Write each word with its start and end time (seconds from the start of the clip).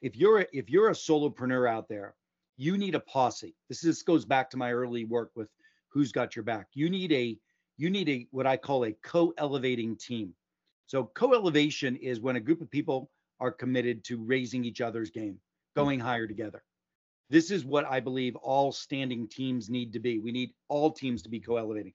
if 0.00 0.16
you're 0.16 0.40
a, 0.40 0.46
if 0.52 0.70
you're 0.70 0.90
a 0.90 0.94
solopreneur 0.94 1.68
out 1.68 1.88
there, 1.88 2.14
you 2.56 2.76
need 2.76 2.94
a 2.94 3.00
posse. 3.00 3.54
This 3.68 3.84
is 3.84 4.02
goes 4.02 4.24
back 4.24 4.50
to 4.50 4.56
my 4.56 4.72
early 4.72 5.04
work 5.04 5.30
with 5.34 5.48
Who's 5.88 6.12
Got 6.12 6.36
Your 6.36 6.44
Back. 6.44 6.66
You 6.74 6.90
need 6.90 7.12
a 7.12 7.38
you 7.76 7.90
need 7.90 8.08
a 8.08 8.26
what 8.30 8.46
I 8.46 8.56
call 8.56 8.84
a 8.84 8.96
co-elevating 9.02 9.96
team. 9.96 10.34
So 10.86 11.10
co-elevation 11.14 11.96
is 11.96 12.20
when 12.20 12.36
a 12.36 12.40
group 12.40 12.60
of 12.60 12.70
people 12.70 13.10
are 13.40 13.52
committed 13.52 14.04
to 14.04 14.16
raising 14.18 14.64
each 14.64 14.80
other's 14.80 15.10
game, 15.10 15.38
going 15.76 16.00
higher 16.00 16.26
together. 16.26 16.62
This 17.30 17.50
is 17.50 17.64
what 17.64 17.84
I 17.84 18.00
believe 18.00 18.34
all 18.36 18.72
standing 18.72 19.28
teams 19.28 19.68
need 19.68 19.92
to 19.92 20.00
be. 20.00 20.18
We 20.18 20.32
need 20.32 20.50
all 20.68 20.90
teams 20.90 21.22
to 21.22 21.28
be 21.28 21.40
co-elevating. 21.40 21.92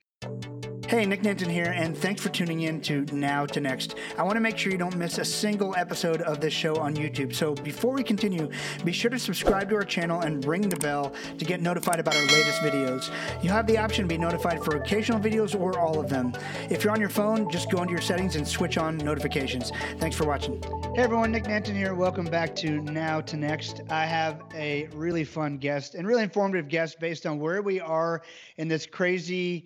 Hey, 0.94 1.07
Nick 1.07 1.23
Nanton 1.23 1.50
here, 1.50 1.73
and 1.75 1.98
thanks 1.98 2.21
for 2.21 2.30
tuning 2.30 2.62
in 2.62 2.80
to 2.82 3.04
Now 3.12 3.48
to 3.48 3.59
Next. 3.59 3.96
I 4.16 4.21
want 4.21 4.36
to 4.36 4.39
make 4.39 4.59
sure 4.59 4.71
you 4.71 4.78
don't 4.78 4.96
miss 4.96 5.18
a 5.18 5.26
single 5.26 5.76
episode 5.76 6.21
of 6.21 6.39
this 6.39 6.54
show 6.54 6.76
on 6.76 6.96
YouTube. 6.96 7.34
So 7.34 7.55
before 7.55 7.96
we 7.96 8.04
continue, 8.04 8.48
be 8.86 8.91
sure 8.91 9.09
to 9.09 9.18
subscribe 9.18 9.70
to 9.70 9.76
our 9.76 9.85
channel 9.85 10.21
and 10.21 10.45
ring 10.45 10.70
the 10.70 10.76
bell 10.76 11.12
to 11.40 11.45
get 11.45 11.63
notified 11.63 11.99
about 11.99 12.16
our 12.16 12.21
latest 12.27 12.59
videos. 12.59 13.12
You 13.44 13.49
have 13.49 13.66
the 13.66 13.76
option 13.76 14.04
to 14.04 14.08
be 14.08 14.20
notified 14.20 14.63
for 14.63 14.76
occasional 14.76 15.20
videos 15.20 15.59
or 15.59 15.80
all 15.80 15.99
of 15.99 16.09
them. 16.09 16.32
If 16.70 16.84
you're 16.84 16.94
on 16.94 16.99
your 16.99 17.10
phone, 17.10 17.49
just 17.49 17.71
go 17.71 17.82
into 17.82 17.94
your 17.94 17.99
settings 17.99 18.35
and 18.35 18.48
switch 18.48 18.77
on 18.77 18.96
notifications. 18.98 19.71
Thanks 19.98 20.16
for 20.16 20.27
watching. 20.27 20.62
Hey 20.94 21.02
everyone, 21.02 21.32
Nick 21.32 21.46
Nanton 21.46 21.76
here. 21.76 21.96
Welcome 21.96 22.26
back 22.26 22.55
to 22.57 22.70
Now 22.70 23.20
to 23.20 23.35
Next. 23.35 23.82
I 23.90 24.05
have 24.05 24.44
a 24.54 24.88
really 24.94 25.23
fun 25.23 25.57
guest 25.57 25.96
and 25.96 26.05
really 26.05 26.21
informative 26.21 26.68
guest 26.68 26.99
based 26.99 27.26
on 27.26 27.40
where 27.40 27.63
we 27.63 27.80
are 27.80 28.21
in 28.57 28.68
this 28.68 28.85
crazy 28.85 29.66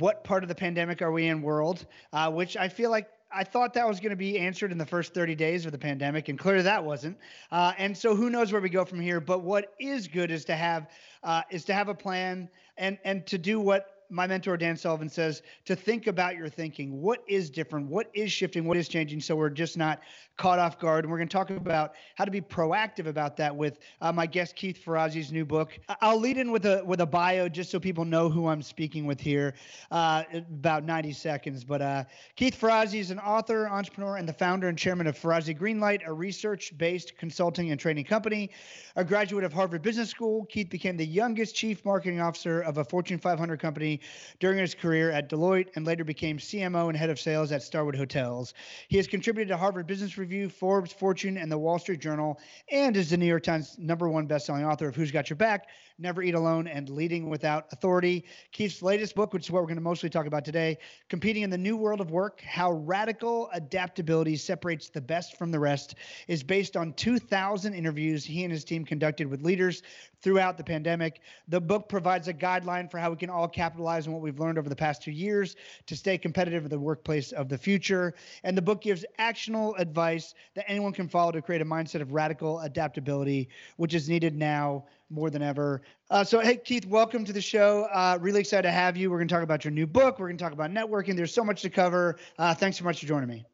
what 0.00 0.24
part 0.24 0.42
of 0.42 0.48
the 0.48 0.54
pandemic 0.54 1.02
are 1.02 1.12
we 1.12 1.26
in 1.26 1.42
world, 1.42 1.86
uh, 2.12 2.30
which 2.30 2.56
I 2.56 2.68
feel 2.68 2.90
like 2.90 3.08
I 3.32 3.44
thought 3.44 3.74
that 3.74 3.86
was 3.86 4.00
going 4.00 4.10
to 4.10 4.16
be 4.16 4.38
answered 4.38 4.72
in 4.72 4.78
the 4.78 4.86
first 4.86 5.14
30 5.14 5.34
days 5.36 5.64
of 5.64 5.72
the 5.72 5.78
pandemic, 5.78 6.28
and 6.28 6.38
clearly 6.38 6.62
that 6.62 6.84
wasn't. 6.84 7.16
Uh, 7.52 7.72
and 7.78 7.96
so 7.96 8.16
who 8.16 8.28
knows 8.28 8.52
where 8.52 8.60
we 8.60 8.70
go 8.70 8.84
from 8.84 9.00
here? 9.00 9.20
But 9.20 9.42
what 9.42 9.74
is 9.78 10.08
good 10.08 10.30
is 10.30 10.44
to 10.46 10.56
have 10.56 10.88
uh, 11.22 11.42
is 11.50 11.64
to 11.66 11.74
have 11.74 11.88
a 11.88 11.94
plan 11.94 12.48
and 12.76 12.98
and 13.04 13.26
to 13.26 13.38
do 13.38 13.60
what 13.60 13.99
my 14.10 14.26
mentor 14.26 14.56
Dan 14.56 14.76
Sullivan 14.76 15.08
says 15.08 15.42
to 15.64 15.76
think 15.76 16.06
about 16.06 16.36
your 16.36 16.48
thinking. 16.48 17.00
What 17.00 17.22
is 17.28 17.48
different? 17.48 17.88
What 17.88 18.10
is 18.12 18.32
shifting? 18.32 18.64
What 18.64 18.76
is 18.76 18.88
changing? 18.88 19.20
So 19.20 19.36
we're 19.36 19.50
just 19.50 19.76
not 19.76 20.00
caught 20.36 20.58
off 20.58 20.78
guard. 20.78 21.04
And 21.04 21.12
we're 21.12 21.18
going 21.18 21.28
to 21.28 21.32
talk 21.32 21.50
about 21.50 21.92
how 22.16 22.24
to 22.24 22.30
be 22.30 22.40
proactive 22.40 23.06
about 23.06 23.36
that 23.36 23.54
with 23.54 23.78
uh, 24.00 24.12
my 24.12 24.26
guest 24.26 24.56
Keith 24.56 24.82
Ferrazzi's 24.84 25.30
new 25.30 25.44
book. 25.44 25.78
I'll 26.00 26.18
lead 26.18 26.38
in 26.38 26.50
with 26.50 26.66
a 26.66 26.82
with 26.84 27.00
a 27.00 27.06
bio 27.06 27.48
just 27.48 27.70
so 27.70 27.78
people 27.78 28.04
know 28.04 28.28
who 28.28 28.48
I'm 28.48 28.62
speaking 28.62 29.06
with 29.06 29.20
here. 29.20 29.54
Uh, 29.90 30.24
about 30.32 30.84
90 30.84 31.12
seconds. 31.12 31.64
But 31.64 31.82
uh, 31.82 32.04
Keith 32.36 32.58
Ferrazzi 32.58 32.98
is 32.98 33.10
an 33.10 33.18
author, 33.20 33.68
entrepreneur, 33.68 34.16
and 34.16 34.28
the 34.28 34.32
founder 34.32 34.68
and 34.68 34.76
chairman 34.76 35.06
of 35.06 35.16
Ferrazzi 35.16 35.56
Greenlight, 35.56 36.06
a 36.06 36.12
research-based 36.12 37.16
consulting 37.16 37.70
and 37.70 37.78
training 37.78 38.04
company. 38.04 38.50
A 38.96 39.04
graduate 39.04 39.44
of 39.44 39.52
Harvard 39.52 39.82
Business 39.82 40.10
School, 40.10 40.46
Keith 40.46 40.70
became 40.70 40.96
the 40.96 41.06
youngest 41.06 41.54
chief 41.54 41.84
marketing 41.84 42.20
officer 42.20 42.60
of 42.60 42.78
a 42.78 42.84
Fortune 42.84 43.18
500 43.18 43.60
company 43.60 43.99
during 44.38 44.58
his 44.58 44.74
career 44.74 45.10
at 45.10 45.28
Deloitte 45.28 45.68
and 45.76 45.86
later 45.86 46.04
became 46.04 46.38
CMO 46.38 46.88
and 46.88 46.96
head 46.96 47.10
of 47.10 47.20
sales 47.20 47.52
at 47.52 47.62
Starwood 47.62 47.96
Hotels. 47.96 48.54
He 48.88 48.96
has 48.96 49.06
contributed 49.06 49.48
to 49.48 49.56
Harvard 49.56 49.86
Business 49.86 50.18
Review, 50.18 50.48
Forbes, 50.48 50.92
Fortune, 50.92 51.36
and 51.36 51.50
the 51.50 51.58
Wall 51.58 51.78
Street 51.78 52.00
Journal, 52.00 52.38
and 52.70 52.96
is 52.96 53.10
the 53.10 53.16
New 53.16 53.26
York 53.26 53.42
Times 53.42 53.76
number 53.78 54.08
one 54.08 54.26
best-selling 54.26 54.64
author 54.64 54.88
of 54.88 54.96
Who's 54.96 55.10
Got 55.10 55.30
Your 55.30 55.36
Back, 55.36 55.68
Never 55.98 56.22
Eat 56.22 56.34
Alone, 56.34 56.66
and 56.66 56.88
Leading 56.88 57.28
Without 57.28 57.66
Authority. 57.72 58.24
Keith's 58.52 58.82
latest 58.82 59.14
book, 59.14 59.32
which 59.32 59.44
is 59.44 59.50
what 59.50 59.62
we're 59.62 59.66
going 59.66 59.76
to 59.76 59.82
mostly 59.82 60.08
talk 60.08 60.26
about 60.26 60.44
today, 60.44 60.78
Competing 61.08 61.42
in 61.42 61.50
the 61.50 61.58
New 61.58 61.76
World 61.76 62.00
of 62.00 62.10
Work, 62.10 62.40
How 62.40 62.72
Radical 62.72 63.50
Adaptability 63.52 64.36
Separates 64.36 64.88
the 64.88 65.00
Best 65.00 65.36
from 65.36 65.50
the 65.50 65.58
Rest, 65.58 65.96
is 66.28 66.42
based 66.42 66.76
on 66.76 66.92
2,000 66.94 67.74
interviews 67.74 68.24
he 68.24 68.44
and 68.44 68.52
his 68.52 68.64
team 68.64 68.84
conducted 68.84 69.26
with 69.26 69.42
leaders 69.42 69.82
throughout 70.22 70.56
the 70.56 70.64
pandemic. 70.64 71.20
The 71.48 71.60
book 71.60 71.88
provides 71.88 72.28
a 72.28 72.34
guideline 72.34 72.90
for 72.90 72.98
how 72.98 73.10
we 73.10 73.16
can 73.16 73.30
all 73.30 73.48
capitalize 73.48 73.89
on 73.90 74.12
what 74.12 74.22
we've 74.22 74.38
learned 74.38 74.58
over 74.58 74.68
the 74.68 74.76
past 74.76 75.02
two 75.02 75.10
years 75.10 75.56
to 75.86 75.96
stay 75.96 76.16
competitive 76.16 76.64
in 76.64 76.70
the 76.70 76.78
workplace 76.78 77.32
of 77.32 77.48
the 77.48 77.58
future. 77.58 78.14
And 78.44 78.56
the 78.56 78.62
book 78.62 78.82
gives 78.82 79.04
actionable 79.18 79.74
advice 79.76 80.34
that 80.54 80.64
anyone 80.68 80.92
can 80.92 81.08
follow 81.08 81.32
to 81.32 81.42
create 81.42 81.62
a 81.62 81.64
mindset 81.64 82.00
of 82.00 82.12
radical 82.12 82.60
adaptability, 82.60 83.48
which 83.76 83.94
is 83.94 84.08
needed 84.08 84.36
now 84.36 84.86
more 85.10 85.30
than 85.30 85.42
ever. 85.42 85.82
Uh, 86.08 86.24
so, 86.24 86.40
hey, 86.40 86.56
Keith, 86.56 86.86
welcome 86.86 87.24
to 87.24 87.32
the 87.32 87.40
show. 87.40 87.88
Uh, 87.92 88.16
really 88.20 88.40
excited 88.40 88.62
to 88.62 88.70
have 88.70 88.96
you. 88.96 89.10
We're 89.10 89.18
going 89.18 89.28
to 89.28 89.34
talk 89.34 89.42
about 89.42 89.64
your 89.64 89.72
new 89.72 89.86
book. 89.86 90.18
We're 90.18 90.28
going 90.28 90.38
to 90.38 90.44
talk 90.44 90.52
about 90.52 90.70
networking. 90.70 91.16
There's 91.16 91.34
so 91.34 91.44
much 91.44 91.62
to 91.62 91.70
cover. 91.70 92.16
Uh, 92.38 92.54
thanks 92.54 92.78
so 92.78 92.84
much 92.84 93.00
for 93.00 93.06
joining 93.06 93.28
me. 93.28 93.44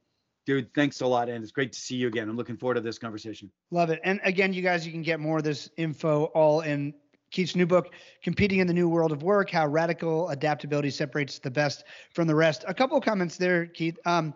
Dude, 0.46 0.72
thanks 0.74 1.00
a 1.00 1.06
lot. 1.06 1.28
And 1.28 1.42
it's 1.42 1.50
great 1.50 1.72
to 1.72 1.78
see 1.78 1.96
you 1.96 2.06
again. 2.06 2.28
I'm 2.28 2.36
looking 2.36 2.56
forward 2.56 2.74
to 2.74 2.80
this 2.80 2.98
conversation. 2.98 3.50
Love 3.72 3.90
it. 3.90 4.00
And 4.04 4.20
again, 4.22 4.52
you 4.52 4.62
guys, 4.62 4.86
you 4.86 4.92
can 4.92 5.02
get 5.02 5.18
more 5.18 5.38
of 5.38 5.44
this 5.44 5.68
info 5.76 6.24
all 6.26 6.60
in 6.60 6.94
Keith's 7.36 7.54
new 7.54 7.66
book, 7.66 7.92
Competing 8.22 8.60
in 8.60 8.66
the 8.66 8.72
New 8.72 8.88
World 8.88 9.12
of 9.12 9.22
Work 9.22 9.50
How 9.50 9.66
Radical 9.66 10.30
Adaptability 10.30 10.88
Separates 10.88 11.38
the 11.38 11.50
Best 11.50 11.84
from 12.14 12.26
the 12.26 12.34
Rest. 12.34 12.64
A 12.66 12.72
couple 12.72 12.96
of 12.96 13.04
comments 13.04 13.36
there, 13.36 13.66
Keith. 13.66 13.98
Um, 14.06 14.32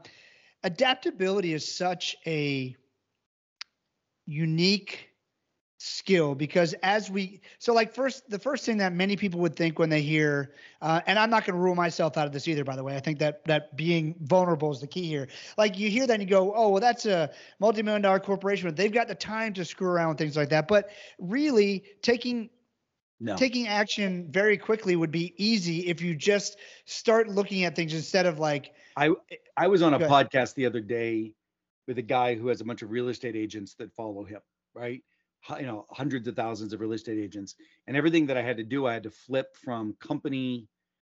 adaptability 0.65 1.55
is 1.55 1.67
such 1.67 2.15
a 2.27 2.77
unique 4.27 5.09
skill 5.79 6.35
because 6.35 6.75
as 6.83 7.11
we 7.11 7.41
so 7.59 7.73
like 7.73 7.95
first 7.95 8.29
the 8.29 8.39
first 8.39 8.67
thing 8.67 8.77
that 8.77 8.93
many 8.93 9.17
people 9.17 9.41
would 9.41 9.57
think 9.57 9.79
when 9.79 9.89
they 9.89 10.03
hear 10.03 10.53
uh, 10.83 11.01
and 11.07 11.19
i'm 11.19 11.31
not 11.31 11.47
going 11.47 11.57
to 11.57 11.59
rule 11.59 11.75
myself 11.75 12.19
out 12.19 12.27
of 12.27 12.35
this 12.35 12.47
either 12.47 12.65
by 12.65 12.77
the 12.77 12.85
way 12.85 12.95
i 12.95 13.01
think 13.01 13.19
that 13.19 13.43
that 13.47 13.75
being 13.79 14.15
vulnerable 14.25 14.71
is 14.71 14.79
the 14.79 14.87
key 14.87 15.07
here 15.07 15.27
like 15.57 15.79
you 15.79 15.89
hear 15.89 16.07
that 16.07 16.21
and 16.21 16.23
you 16.23 16.29
go 16.29 16.53
oh 16.55 16.69
well 16.69 16.81
that's 16.83 17.07
a 17.07 17.31
multi-million 17.61 18.03
dollar 18.03 18.21
corporation 18.21 18.73
they've 18.75 18.93
got 18.93 19.09
the 19.09 19.15
time 19.15 19.55
to 19.55 19.65
screw 19.65 19.89
around 19.89 20.11
with 20.11 20.19
things 20.19 20.37
like 20.37 20.51
that 20.51 20.69
but 20.69 20.91
really 21.19 21.83
taking 22.03 22.51
no. 23.21 23.37
taking 23.37 23.69
action 23.69 24.27
very 24.31 24.57
quickly 24.57 24.97
would 24.97 25.11
be 25.11 25.35
easy 25.37 25.87
if 25.87 26.01
you 26.01 26.15
just 26.15 26.57
start 26.87 27.29
looking 27.29 27.65
at 27.65 27.77
things 27.77 27.95
instead 27.95 28.27
of 28.27 28.39
like 28.39 28.73
i 28.97 29.11
i 29.57 29.67
was 29.67 29.83
on 29.83 29.95
a 29.95 29.99
podcast 29.99 30.55
the 30.55 30.67
other 30.67 30.81
day 30.81 31.33
with 31.87 31.99
a 31.99 32.03
guy 32.03 32.35
who 32.35 32.49
has 32.49 32.61
a 32.61 32.65
bunch 32.65 32.83
of 32.83 32.91
real 32.91 33.09
estate 33.09 33.37
agents 33.37 33.75
that 33.75 33.93
follow 33.93 34.25
him 34.25 34.41
right? 34.75 35.03
You 35.59 35.67
know 35.67 35.87
hundreds 35.91 36.29
of 36.29 36.37
thousands 36.37 36.73
of 36.73 36.81
real 36.81 36.93
estate 36.93 37.19
agents. 37.19 37.55
And 37.87 37.97
everything 37.97 38.27
that 38.27 38.37
i 38.37 38.43
had 38.43 38.57
to 38.59 38.65
do 38.65 38.87
i 38.87 38.93
had 38.93 39.05
to 39.05 39.11
flip 39.11 39.57
from 39.57 39.95
company 40.01 40.69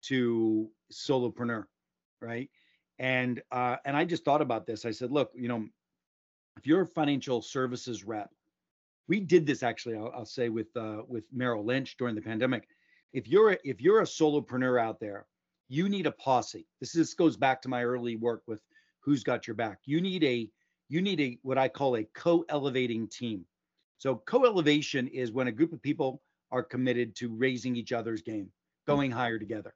to 0.04 0.70
solopreneur 0.92 1.66
right? 2.22 2.50
And 3.00 3.42
uh, 3.52 3.78
and 3.86 3.98
i 3.98 4.06
just 4.06 4.24
thought 4.24 4.42
about 4.42 4.66
this. 4.66 4.86
I 4.86 4.92
said 4.92 5.12
look 5.12 5.32
you 5.36 5.48
know 5.48 5.66
if 6.58 6.68
you're 6.68 6.82
a 6.82 6.88
financial 6.88 7.42
services 7.42 8.04
rep 8.04 8.30
we 9.08 9.20
did 9.20 9.46
this 9.46 9.64
actually 9.64 9.96
i'll, 9.96 10.12
I'll 10.16 10.26
say 10.26 10.50
with 10.50 10.76
uh, 10.76 11.02
with 11.08 11.24
merrill 11.32 11.66
lynch 11.66 11.98
during 11.98 12.16
the 12.16 12.22
pandemic 12.22 12.68
if 13.14 13.28
you're 13.28 13.52
a, 13.52 13.58
if 13.64 13.82
you're 13.82 14.02
a 14.02 14.06
solopreneur 14.06 14.82
out 14.82 15.00
there 15.00 15.26
you 15.70 15.90
need 15.90 16.08
a 16.08 16.12
posse 16.12 16.68
this 16.80 16.96
is 16.96 17.14
goes 17.14 17.38
back 17.38 17.62
to 17.62 17.70
my 17.70 17.84
early 17.84 18.16
work 18.16 18.44
with 18.48 18.60
who's 19.00 19.24
got 19.24 19.48
your 19.48 19.56
back 19.56 19.80
you 19.86 20.02
need 20.02 20.24
a 20.24 20.50
you 20.90 21.02
need 21.02 21.20
a 21.22 21.38
what 21.44 21.58
i 21.58 21.68
call 21.68 21.98
a 21.98 22.04
co-elevating 22.14 23.08
team 23.08 23.46
so 24.04 24.22
co-elevation 24.26 25.08
is 25.08 25.32
when 25.32 25.48
a 25.48 25.52
group 25.54 25.72
of 25.72 25.82
people 25.82 26.22
are 26.52 26.62
committed 26.62 27.16
to 27.16 27.30
raising 27.30 27.76
each 27.76 27.92
other's 27.94 28.22
game, 28.22 28.50
going 28.86 29.10
higher 29.10 29.40
together. 29.40 29.74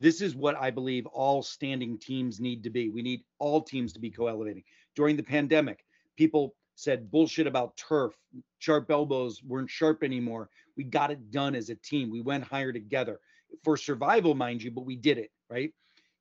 This 0.00 0.20
is 0.20 0.34
what 0.34 0.56
I 0.56 0.70
believe 0.70 1.06
all 1.06 1.42
standing 1.42 1.96
teams 1.96 2.40
need 2.40 2.64
to 2.64 2.70
be. 2.70 2.90
We 2.90 3.02
need 3.02 3.22
all 3.38 3.62
teams 3.62 3.92
to 3.92 4.00
be 4.00 4.10
co-elevating. 4.10 4.64
During 4.96 5.16
the 5.16 5.22
pandemic, 5.22 5.84
people 6.16 6.56
said 6.74 7.10
bullshit 7.10 7.46
about 7.46 7.76
turf. 7.76 8.14
Sharp 8.58 8.90
elbows 8.90 9.42
weren't 9.42 9.70
sharp 9.70 10.02
anymore. 10.02 10.48
We 10.76 10.84
got 10.84 11.10
it 11.10 11.30
done 11.30 11.54
as 11.54 11.68
a 11.70 11.74
team. 11.76 12.10
We 12.10 12.20
went 12.20 12.44
higher 12.44 12.72
together 12.72 13.20
for 13.62 13.76
survival, 13.76 14.34
mind 14.34 14.62
you, 14.62 14.70
but 14.70 14.86
we 14.86 14.96
did 14.96 15.18
it, 15.18 15.30
right? 15.50 15.72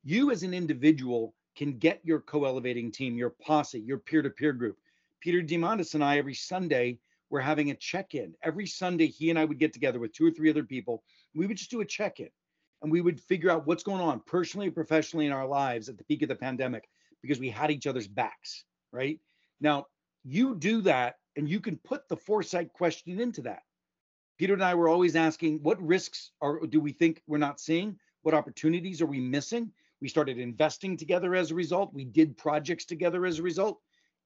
You 0.04 0.32
as 0.32 0.44
an 0.44 0.54
individual 0.54 1.34
can 1.56 1.78
get 1.78 2.02
your 2.04 2.20
co-elevating 2.20 2.92
team, 2.92 3.18
your 3.18 3.30
posse, 3.30 3.80
your 3.80 3.98
peer-to-peer 3.98 4.54
group. 4.54 4.78
Peter 5.20 5.42
Diamandis 5.42 5.94
and 5.94 6.04
I 6.04 6.18
every 6.18 6.34
Sunday 6.34 7.00
we're 7.30 7.40
having 7.40 7.72
a 7.72 7.76
check-in. 7.76 8.34
Every 8.44 8.68
Sunday, 8.68 9.08
he 9.08 9.30
and 9.30 9.40
I 9.40 9.46
would 9.46 9.58
get 9.58 9.72
together 9.72 10.00
with 10.00 10.12
two 10.12 10.28
or 10.28 10.32
three 10.32 10.50
other 10.50 10.66
people. 10.66 11.04
We 11.34 11.48
would 11.48 11.58
just 11.58 11.72
do 11.72 11.80
a 11.80 11.86
check-in 11.86 12.30
and 12.82 12.92
we 12.92 13.02
would 13.02 13.22
figure 13.22 13.50
out 13.50 13.66
what's 13.66 13.84
going 13.84 14.02
on 14.02 14.22
personally 14.26 14.70
professionally 14.70 15.28
in 15.28 15.32
our 15.32 15.48
lives 15.48 15.88
at 15.88 15.98
the 15.98 16.04
peak 16.04 16.22
of 16.24 16.30
the 16.30 16.36
pandemic 16.36 16.90
because 17.22 17.40
we 17.40 17.50
had 17.50 17.72
each 17.72 17.88
other's 17.88 18.08
backs, 18.08 18.66
right? 18.92 19.20
Now, 19.62 19.88
you 20.24 20.56
do 20.56 20.82
that 20.82 21.18
and 21.36 21.50
you 21.50 21.60
can 21.60 21.78
put 21.78 22.08
the 22.08 22.18
foresight 22.18 22.74
question 22.74 23.20
into 23.20 23.42
that. 23.42 23.64
Peter 24.38 24.54
and 24.54 24.64
I 24.64 24.76
were 24.76 24.90
always 24.90 25.16
asking 25.16 25.60
what 25.62 25.82
risks 25.82 26.32
are 26.42 26.66
do 26.66 26.80
we 26.80 26.92
think 26.92 27.22
we're 27.28 27.38
not 27.38 27.60
seeing? 27.60 27.98
What 28.24 28.34
opportunities 28.34 29.02
are 29.02 29.08
we 29.08 29.20
missing? 29.20 29.72
We 30.02 30.10
started 30.10 30.40
investing 30.40 30.98
together 30.98 31.36
as 31.36 31.52
a 31.52 31.56
result. 31.56 31.94
We 31.94 32.06
did 32.06 32.38
projects 32.38 32.86
together 32.86 33.26
as 33.26 33.40
a 33.40 33.44
result. 33.44 33.80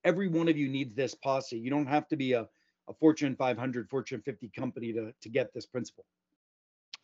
Every 0.04 0.28
one 0.28 0.48
of 0.48 0.58
you 0.58 0.70
needs 0.70 0.96
this 0.96 1.16
posse. 1.16 1.58
You 1.58 1.70
don't 1.70 1.88
have 1.88 2.08
to 2.10 2.16
be 2.16 2.34
a 2.34 2.48
a 2.88 2.94
Fortune 2.94 3.36
500, 3.36 3.90
Fortune 3.90 4.22
50 4.22 4.50
company 4.50 4.94
to, 4.94 5.14
to 5.22 5.30
get 5.30 5.54
this 5.54 5.66
principle. 5.66 6.06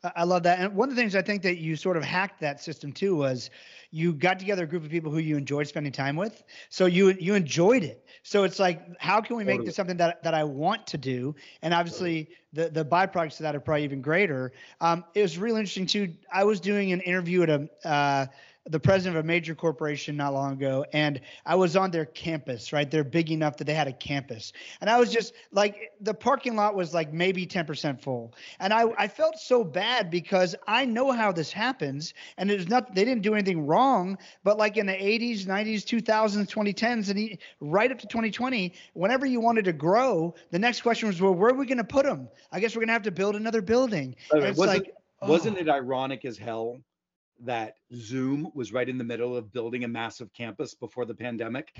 I 0.03 0.23
love 0.23 0.43
that. 0.43 0.59
And 0.59 0.75
one 0.75 0.89
of 0.89 0.95
the 0.95 1.01
things 1.01 1.15
I 1.15 1.21
think 1.21 1.43
that 1.43 1.57
you 1.57 1.75
sort 1.75 1.95
of 1.95 2.03
hacked 2.03 2.39
that 2.41 2.61
system 2.61 2.91
too 2.91 3.15
was 3.15 3.51
you 3.91 4.13
got 4.13 4.39
together 4.39 4.63
a 4.63 4.67
group 4.67 4.83
of 4.83 4.89
people 4.89 5.11
who 5.11 5.19
you 5.19 5.37
enjoyed 5.37 5.67
spending 5.67 5.91
time 5.91 6.15
with. 6.15 6.43
So 6.69 6.87
you 6.87 7.09
you 7.19 7.35
enjoyed 7.35 7.83
it. 7.83 8.03
So 8.23 8.43
it's 8.43 8.59
like, 8.59 8.81
how 8.99 9.21
can 9.21 9.35
we 9.35 9.43
make 9.43 9.55
totally. 9.55 9.67
this 9.67 9.75
something 9.75 9.97
that, 9.97 10.23
that 10.23 10.33
I 10.33 10.43
want 10.43 10.87
to 10.87 10.97
do? 10.97 11.35
And 11.61 11.73
obviously 11.73 12.29
the, 12.53 12.69
the 12.69 12.85
byproducts 12.85 13.39
of 13.39 13.43
that 13.43 13.55
are 13.55 13.59
probably 13.59 13.83
even 13.83 14.01
greater. 14.01 14.53
Um, 14.79 15.03
it 15.13 15.21
was 15.21 15.37
really 15.37 15.59
interesting 15.59 15.85
too. 15.85 16.13
I 16.31 16.43
was 16.43 16.59
doing 16.59 16.91
an 16.91 17.01
interview 17.01 17.43
at 17.43 17.49
a 17.49 17.69
uh, 17.83 18.25
the 18.69 18.79
president 18.79 19.17
of 19.17 19.25
a 19.25 19.27
major 19.27 19.55
corporation 19.55 20.15
not 20.15 20.33
long 20.33 20.53
ago, 20.53 20.85
and 20.93 21.19
I 21.45 21.55
was 21.55 21.75
on 21.75 21.89
their 21.89 22.05
campus, 22.05 22.71
right? 22.71 22.89
They're 22.89 23.03
big 23.03 23.31
enough 23.31 23.57
that 23.57 23.65
they 23.65 23.73
had 23.73 23.87
a 23.87 23.93
campus. 23.93 24.53
And 24.81 24.89
I 24.89 24.99
was 24.99 25.11
just 25.11 25.33
like, 25.51 25.91
the 25.99 26.13
parking 26.13 26.55
lot 26.55 26.75
was 26.75 26.93
like 26.93 27.11
maybe 27.11 27.47
10% 27.47 27.99
full. 27.99 28.33
And 28.59 28.71
I, 28.71 28.85
I 28.99 29.07
felt 29.07 29.39
so 29.39 29.63
bad 29.63 30.11
because 30.11 30.55
I 30.67 30.85
know 30.85 31.11
how 31.11 31.31
this 31.31 31.51
happens. 31.51 32.13
And 32.37 32.51
it's 32.51 32.69
not, 32.69 32.93
they 32.93 33.03
didn't 33.03 33.23
do 33.23 33.33
anything 33.33 33.65
wrong, 33.65 34.17
but 34.43 34.57
like 34.57 34.77
in 34.77 34.85
the 34.85 34.93
80s, 34.93 35.45
90s, 35.45 35.83
2000s, 35.83 36.47
2010s, 36.47 37.09
and 37.09 37.17
he, 37.17 37.39
right 37.61 37.91
up 37.91 37.97
to 37.97 38.07
2020, 38.07 38.73
whenever 38.93 39.25
you 39.25 39.39
wanted 39.39 39.65
to 39.65 39.73
grow, 39.73 40.35
the 40.51 40.59
next 40.59 40.81
question 40.81 41.07
was, 41.07 41.19
well, 41.19 41.33
where 41.33 41.49
are 41.49 41.55
we 41.55 41.65
going 41.65 41.79
to 41.79 41.83
put 41.83 42.05
them? 42.05 42.29
I 42.51 42.59
guess 42.59 42.75
we're 42.75 42.81
going 42.81 42.89
to 42.89 42.93
have 42.93 43.03
to 43.03 43.11
build 43.11 43.35
another 43.35 43.63
building. 43.63 44.15
it's 44.33 44.57
wasn't, 44.57 44.85
like, 44.85 44.93
wasn't 45.23 45.57
oh. 45.57 45.61
it 45.61 45.69
ironic 45.69 46.25
as 46.25 46.37
hell 46.37 46.79
that 47.45 47.75
Zoom 47.95 48.51
was 48.53 48.71
right 48.71 48.87
in 48.87 48.97
the 48.97 49.03
middle 49.03 49.35
of 49.35 49.51
building 49.51 49.83
a 49.83 49.87
massive 49.87 50.31
campus 50.33 50.73
before 50.73 51.05
the 51.05 51.13
pandemic. 51.13 51.75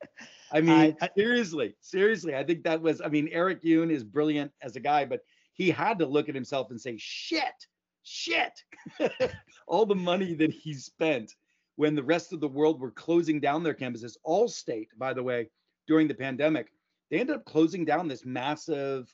I 0.52 0.60
mean, 0.60 0.96
I, 1.00 1.08
seriously, 1.16 1.74
seriously, 1.80 2.36
I 2.36 2.44
think 2.44 2.62
that 2.64 2.80
was. 2.80 3.00
I 3.00 3.08
mean, 3.08 3.28
Eric 3.32 3.60
Yuan 3.62 3.90
is 3.90 4.04
brilliant 4.04 4.52
as 4.62 4.76
a 4.76 4.80
guy, 4.80 5.04
but 5.04 5.20
he 5.54 5.70
had 5.70 5.98
to 5.98 6.06
look 6.06 6.28
at 6.28 6.34
himself 6.34 6.70
and 6.70 6.80
say, 6.80 6.96
"Shit, 6.98 7.66
shit!" 8.02 8.62
All 9.66 9.86
the 9.86 9.94
money 9.94 10.34
that 10.34 10.52
he 10.52 10.74
spent 10.74 11.34
when 11.76 11.94
the 11.94 12.02
rest 12.02 12.32
of 12.32 12.40
the 12.40 12.48
world 12.48 12.80
were 12.80 12.90
closing 12.90 13.40
down 13.40 13.62
their 13.62 13.74
campuses. 13.74 14.16
Allstate, 14.26 14.88
by 14.98 15.12
the 15.12 15.22
way, 15.22 15.48
during 15.86 16.08
the 16.08 16.14
pandemic, 16.14 16.68
they 17.10 17.18
ended 17.18 17.36
up 17.36 17.44
closing 17.44 17.84
down 17.84 18.06
this 18.06 18.24
massive 18.24 19.12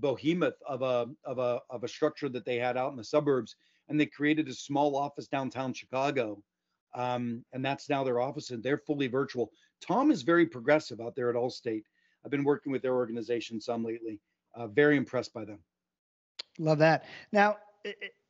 behemoth 0.00 0.60
of 0.66 0.82
a 0.82 1.06
of 1.24 1.38
a 1.38 1.60
of 1.70 1.84
a 1.84 1.88
structure 1.88 2.28
that 2.28 2.44
they 2.44 2.56
had 2.56 2.76
out 2.76 2.90
in 2.90 2.96
the 2.96 3.04
suburbs 3.04 3.54
and 3.88 3.98
they 3.98 4.06
created 4.06 4.48
a 4.48 4.54
small 4.54 4.96
office 4.96 5.28
downtown 5.28 5.72
Chicago. 5.72 6.42
Um, 6.94 7.44
and 7.52 7.64
that's 7.64 7.88
now 7.88 8.02
their 8.02 8.20
office, 8.20 8.50
and 8.50 8.62
they're 8.62 8.78
fully 8.78 9.08
virtual. 9.08 9.52
Tom 9.80 10.10
is 10.10 10.22
very 10.22 10.46
progressive 10.46 11.00
out 11.00 11.14
there 11.14 11.28
at 11.30 11.36
Allstate. 11.36 11.84
I've 12.24 12.30
been 12.30 12.44
working 12.44 12.72
with 12.72 12.82
their 12.82 12.94
organization 12.94 13.60
some 13.60 13.84
lately. 13.84 14.20
Uh, 14.54 14.66
very 14.68 14.96
impressed 14.96 15.32
by 15.34 15.44
them. 15.44 15.58
Love 16.58 16.78
that. 16.78 17.04
Now, 17.30 17.58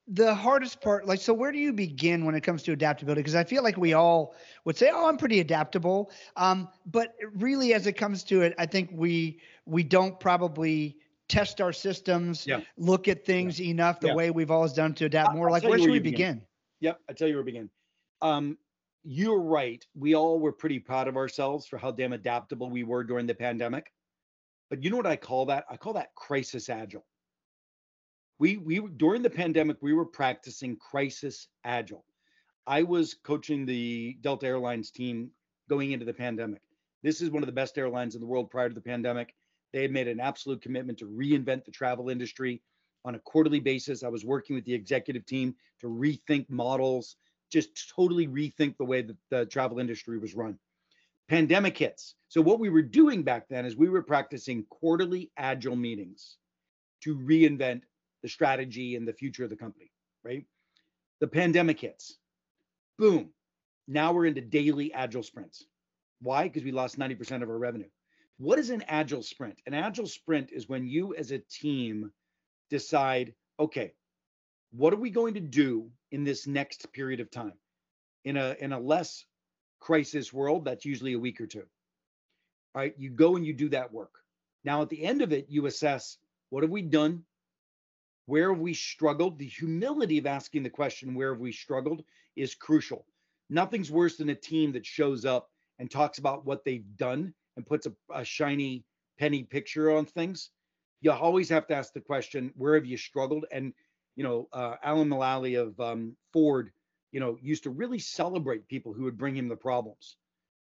the 0.08 0.34
hardest 0.34 0.80
part, 0.80 1.06
like, 1.06 1.20
so 1.20 1.32
where 1.32 1.52
do 1.52 1.58
you 1.58 1.72
begin 1.72 2.24
when 2.24 2.34
it 2.34 2.42
comes 2.42 2.62
to 2.64 2.72
adaptability? 2.72 3.20
Because 3.20 3.34
I 3.34 3.44
feel 3.44 3.62
like 3.62 3.76
we 3.76 3.92
all 3.92 4.34
would 4.64 4.76
say, 4.76 4.90
"Oh, 4.92 5.06
I'm 5.06 5.16
pretty 5.16 5.40
adaptable," 5.40 6.10
um, 6.36 6.68
but 6.86 7.14
really, 7.34 7.74
as 7.74 7.86
it 7.86 7.92
comes 7.92 8.24
to 8.24 8.42
it, 8.42 8.54
I 8.58 8.66
think 8.66 8.90
we 8.92 9.40
we 9.66 9.82
don't 9.82 10.18
probably 10.18 10.96
test 11.28 11.60
our 11.60 11.72
systems, 11.72 12.46
yeah. 12.46 12.60
look 12.76 13.08
at 13.08 13.24
things 13.24 13.60
yeah. 13.60 13.70
enough 13.70 14.00
the 14.00 14.08
yeah. 14.08 14.14
way 14.14 14.30
we've 14.30 14.50
always 14.50 14.72
done 14.72 14.94
to 14.94 15.04
adapt 15.04 15.34
more. 15.34 15.46
I'll 15.46 15.52
like, 15.52 15.62
where 15.62 15.78
should 15.78 15.90
we 15.90 15.98
begin? 15.98 16.36
begin? 16.36 16.42
Yep, 16.80 17.00
I 17.08 17.12
tell 17.12 17.28
you 17.28 17.34
where 17.34 17.42
to 17.42 17.46
begin. 17.46 17.70
Um, 18.22 18.58
you're 19.04 19.40
right. 19.40 19.84
We 19.94 20.14
all 20.14 20.40
were 20.40 20.52
pretty 20.52 20.78
proud 20.78 21.08
of 21.08 21.16
ourselves 21.16 21.66
for 21.66 21.78
how 21.78 21.90
damn 21.90 22.12
adaptable 22.12 22.70
we 22.70 22.84
were 22.84 23.04
during 23.04 23.26
the 23.26 23.34
pandemic. 23.34 23.92
But 24.70 24.82
you 24.82 24.90
know 24.90 24.96
what 24.96 25.06
I 25.06 25.16
call 25.16 25.46
that? 25.46 25.64
I 25.70 25.76
call 25.76 25.94
that 25.94 26.14
crisis 26.14 26.68
agile. 26.68 27.06
We 28.38 28.58
we 28.58 28.80
during 28.96 29.22
the 29.22 29.30
pandemic 29.30 29.78
we 29.80 29.92
were 29.92 30.04
practicing 30.04 30.76
crisis 30.76 31.48
agile. 31.64 32.04
I 32.66 32.82
was 32.82 33.14
coaching 33.14 33.64
the 33.64 34.18
Delta 34.20 34.46
Airlines 34.46 34.90
team 34.90 35.30
going 35.68 35.92
into 35.92 36.04
the 36.04 36.12
pandemic. 36.12 36.60
This 37.02 37.20
is 37.22 37.30
one 37.30 37.42
of 37.42 37.46
the 37.46 37.52
best 37.52 37.78
airlines 37.78 38.14
in 38.14 38.20
the 38.20 38.26
world 38.26 38.50
prior 38.50 38.68
to 38.68 38.74
the 38.74 38.80
pandemic. 38.80 39.34
They 39.72 39.82
had 39.82 39.90
made 39.90 40.08
an 40.08 40.20
absolute 40.20 40.62
commitment 40.62 40.98
to 40.98 41.06
reinvent 41.06 41.64
the 41.64 41.70
travel 41.70 42.08
industry 42.08 42.62
on 43.04 43.14
a 43.14 43.18
quarterly 43.20 43.60
basis. 43.60 44.02
I 44.02 44.08
was 44.08 44.24
working 44.24 44.56
with 44.56 44.64
the 44.64 44.74
executive 44.74 45.26
team 45.26 45.54
to 45.80 45.86
rethink 45.86 46.48
models, 46.48 47.16
just 47.50 47.90
totally 47.94 48.26
rethink 48.26 48.76
the 48.76 48.84
way 48.84 49.02
that 49.02 49.16
the 49.30 49.46
travel 49.46 49.78
industry 49.78 50.18
was 50.18 50.34
run. 50.34 50.58
Pandemic 51.28 51.76
hits. 51.76 52.14
So, 52.28 52.40
what 52.40 52.58
we 52.58 52.70
were 52.70 52.82
doing 52.82 53.22
back 53.22 53.48
then 53.48 53.66
is 53.66 53.76
we 53.76 53.90
were 53.90 54.02
practicing 54.02 54.64
quarterly 54.70 55.30
agile 55.36 55.76
meetings 55.76 56.38
to 57.02 57.16
reinvent 57.16 57.82
the 58.22 58.28
strategy 58.28 58.96
and 58.96 59.06
the 59.06 59.12
future 59.12 59.44
of 59.44 59.50
the 59.50 59.56
company, 59.56 59.92
right? 60.24 60.44
The 61.20 61.28
pandemic 61.28 61.80
hits. 61.80 62.16
Boom. 62.98 63.30
Now 63.86 64.12
we're 64.12 64.26
into 64.26 64.40
daily 64.40 64.92
agile 64.92 65.22
sprints. 65.22 65.64
Why? 66.20 66.44
Because 66.44 66.64
we 66.64 66.72
lost 66.72 66.98
90% 66.98 67.42
of 67.42 67.48
our 67.48 67.58
revenue. 67.58 67.88
What 68.38 68.60
is 68.60 68.70
an 68.70 68.84
agile 68.86 69.24
sprint? 69.24 69.60
An 69.66 69.74
agile 69.74 70.06
sprint 70.06 70.52
is 70.52 70.68
when 70.68 70.86
you 70.86 71.14
as 71.16 71.32
a 71.32 71.38
team 71.38 72.12
decide, 72.70 73.34
okay, 73.58 73.92
what 74.70 74.92
are 74.92 74.98
we 74.98 75.10
going 75.10 75.34
to 75.34 75.40
do 75.40 75.90
in 76.12 76.22
this 76.22 76.46
next 76.46 76.92
period 76.92 77.18
of 77.18 77.30
time? 77.32 77.54
In 78.24 78.36
a 78.36 78.54
in 78.60 78.72
a 78.72 78.78
less 78.78 79.24
crisis 79.80 80.32
world, 80.32 80.64
that's 80.64 80.84
usually 80.84 81.14
a 81.14 81.18
week 81.18 81.40
or 81.40 81.46
two. 81.46 81.64
All 82.74 82.82
right, 82.82 82.94
you 82.96 83.10
go 83.10 83.34
and 83.34 83.44
you 83.44 83.52
do 83.52 83.68
that 83.70 83.92
work. 83.92 84.12
Now 84.64 84.82
at 84.82 84.88
the 84.88 85.02
end 85.02 85.20
of 85.20 85.32
it, 85.32 85.46
you 85.48 85.66
assess 85.66 86.18
what 86.50 86.62
have 86.62 86.70
we 86.70 86.82
done? 86.82 87.24
Where 88.26 88.52
have 88.52 88.60
we 88.60 88.74
struggled? 88.74 89.38
The 89.38 89.46
humility 89.46 90.18
of 90.18 90.26
asking 90.26 90.62
the 90.62 90.70
question, 90.70 91.14
where 91.14 91.32
have 91.32 91.40
we 91.40 91.50
struggled, 91.50 92.04
is 92.36 92.54
crucial. 92.54 93.04
Nothing's 93.50 93.90
worse 93.90 94.16
than 94.16 94.28
a 94.28 94.34
team 94.34 94.72
that 94.72 94.86
shows 94.86 95.24
up 95.24 95.50
and 95.78 95.90
talks 95.90 96.18
about 96.18 96.44
what 96.44 96.64
they've 96.64 96.96
done 96.96 97.34
and 97.58 97.66
puts 97.66 97.86
a, 97.86 97.92
a 98.14 98.24
shiny 98.24 98.84
penny 99.18 99.42
picture 99.42 99.90
on 99.90 100.06
things, 100.06 100.50
you 101.00 101.10
always 101.10 101.48
have 101.48 101.66
to 101.66 101.74
ask 101.74 101.92
the 101.92 102.00
question, 102.00 102.52
where 102.56 102.76
have 102.76 102.86
you 102.86 102.96
struggled? 102.96 103.44
And 103.52 103.74
you 104.16 104.24
know, 104.24 104.48
uh, 104.52 104.76
Alan 104.82 105.08
Mulally 105.08 105.60
of 105.60 105.78
um, 105.78 106.16
Ford, 106.32 106.70
you 107.12 107.20
know, 107.20 107.36
used 107.42 107.64
to 107.64 107.70
really 107.70 107.98
celebrate 107.98 108.66
people 108.68 108.92
who 108.92 109.04
would 109.04 109.18
bring 109.18 109.36
him 109.36 109.48
the 109.48 109.56
problems, 109.56 110.16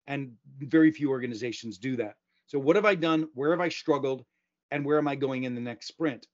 and 0.06 0.33
very 0.59 0.91
few 0.91 1.11
organizations 1.11 1.79
do 1.79 1.97
that. 1.97 2.17
So, 2.47 2.59
what 2.59 2.77
have 2.77 2.85
I 2.85 2.94
done? 2.94 3.29
Where 3.35 3.50
have 3.50 3.61
I 3.61 3.69
struggled? 3.69 4.25
And 4.71 4.85
where 4.85 4.99
am 4.99 5.06
I 5.06 5.15
going 5.15 5.44
in 5.44 5.55
the 5.55 5.61
next 5.61 5.88
sprint? 5.88 6.27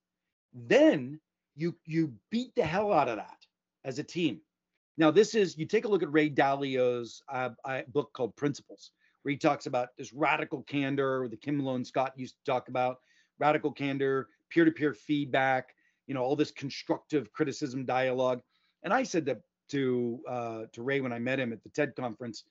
Then 0.54 1.20
you 1.54 1.74
you 1.84 2.14
beat 2.30 2.54
the 2.54 2.64
hell 2.64 2.92
out 2.92 3.08
of 3.08 3.16
that 3.16 3.38
as 3.84 3.98
a 3.98 4.04
team. 4.04 4.40
Now, 4.96 5.10
this 5.10 5.34
is 5.34 5.56
you 5.56 5.66
take 5.66 5.84
a 5.84 5.88
look 5.88 6.02
at 6.02 6.12
Ray 6.12 6.30
Dalio's 6.30 7.22
uh, 7.30 7.50
book 7.88 8.12
called 8.14 8.36
Principles 8.36 8.90
where 9.22 9.30
he 9.30 9.38
talks 9.38 9.66
about 9.66 9.88
this 9.96 10.12
radical 10.12 10.62
candor, 10.62 11.28
the 11.30 11.36
Kim 11.36 11.58
Malone 11.58 11.84
Scott 11.84 12.12
used 12.16 12.36
to 12.36 12.50
talk 12.50 12.68
about 12.68 12.98
radical 13.38 13.72
candor, 13.72 14.28
peer 14.50 14.64
to 14.64 14.70
peer 14.70 14.94
feedback, 14.94 15.74
you 16.06 16.14
know, 16.14 16.22
all 16.22 16.36
this 16.36 16.50
constructive 16.50 17.32
criticism 17.32 17.84
dialogue. 17.84 18.40
And 18.82 18.92
I 18.92 19.02
said 19.02 19.26
to 19.26 19.38
to 19.70 20.20
uh, 20.28 20.62
to 20.72 20.82
Ray 20.82 21.00
when 21.00 21.12
I 21.12 21.18
met 21.18 21.40
him 21.40 21.52
at 21.52 21.62
the 21.62 21.70
TED 21.70 21.94
conference, 21.96 22.44